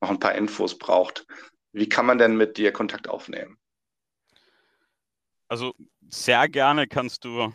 noch 0.00 0.10
ein 0.10 0.20
paar 0.20 0.34
Infos 0.34 0.78
braucht, 0.78 1.26
wie 1.72 1.88
kann 1.88 2.06
man 2.06 2.18
denn 2.18 2.36
mit 2.36 2.56
dir 2.56 2.72
Kontakt 2.72 3.08
aufnehmen? 3.08 3.58
Also 5.48 5.74
sehr 6.08 6.48
gerne 6.48 6.86
kannst 6.86 7.24
du 7.24 7.40
äh, 7.40 7.50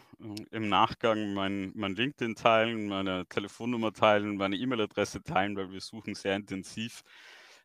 im 0.52 0.70
Nachgang 0.70 1.34
mein, 1.34 1.72
mein 1.76 1.96
LinkedIn 1.96 2.36
teilen, 2.36 2.88
meine 2.88 3.26
Telefonnummer 3.28 3.94
teilen, 3.94 4.38
meine 4.38 4.58
E-Mail-Adresse 4.58 5.24
teilen, 5.24 5.56
weil 5.56 5.72
wir 5.72 5.82
suchen 5.82 6.16
sehr 6.16 6.36
intensiv 6.36 7.02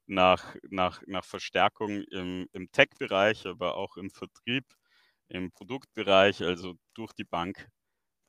nach, 0.07 0.57
nach, 0.71 1.03
nach 1.07 1.25
Verstärkung 1.25 2.03
im, 2.11 2.47
im 2.53 2.71
Tech-Bereich, 2.71 3.47
aber 3.47 3.77
auch 3.77 3.97
im 3.97 4.11
Vertrieb, 4.11 4.65
im 5.29 5.51
Produktbereich, 5.53 6.43
also 6.43 6.75
durch 6.95 7.13
die 7.13 7.25
Bank 7.25 7.69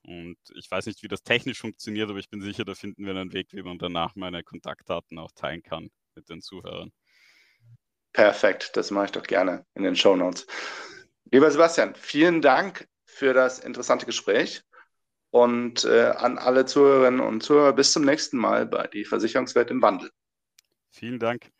und 0.05 0.37
ich 0.55 0.69
weiß 0.69 0.85
nicht, 0.85 1.03
wie 1.03 1.07
das 1.07 1.23
technisch 1.23 1.59
funktioniert, 1.59 2.09
aber 2.09 2.19
ich 2.19 2.29
bin 2.29 2.41
sicher, 2.41 2.65
da 2.65 2.75
finden 2.75 3.05
wir 3.05 3.15
einen 3.15 3.33
Weg, 3.33 3.47
wie 3.51 3.63
man 3.63 3.77
danach 3.77 4.15
meine 4.15 4.43
Kontaktdaten 4.43 5.17
auch 5.19 5.31
teilen 5.31 5.63
kann 5.63 5.89
mit 6.15 6.29
den 6.29 6.41
Zuhörern. 6.41 6.91
Perfekt, 8.13 8.77
das 8.77 8.91
mache 8.91 9.05
ich 9.05 9.11
doch 9.11 9.23
gerne 9.23 9.65
in 9.73 9.83
den 9.83 9.95
Show 9.95 10.15
Notes. 10.15 10.47
Lieber 11.31 11.51
Sebastian, 11.51 11.95
vielen 11.95 12.41
Dank 12.41 12.87
für 13.05 13.33
das 13.33 13.59
interessante 13.59 14.05
Gespräch 14.05 14.63
und 15.31 15.83
äh, 15.83 16.13
an 16.15 16.37
alle 16.37 16.65
Zuhörerinnen 16.65 17.19
und 17.19 17.41
Zuhörer 17.41 17.73
bis 17.73 17.91
zum 17.91 18.05
nächsten 18.05 18.37
Mal 18.37 18.65
bei 18.65 18.87
die 18.87 19.03
Versicherungswelt 19.03 19.69
im 19.69 19.81
Wandel. 19.81 20.11
Vielen 20.91 21.19
Dank. 21.19 21.51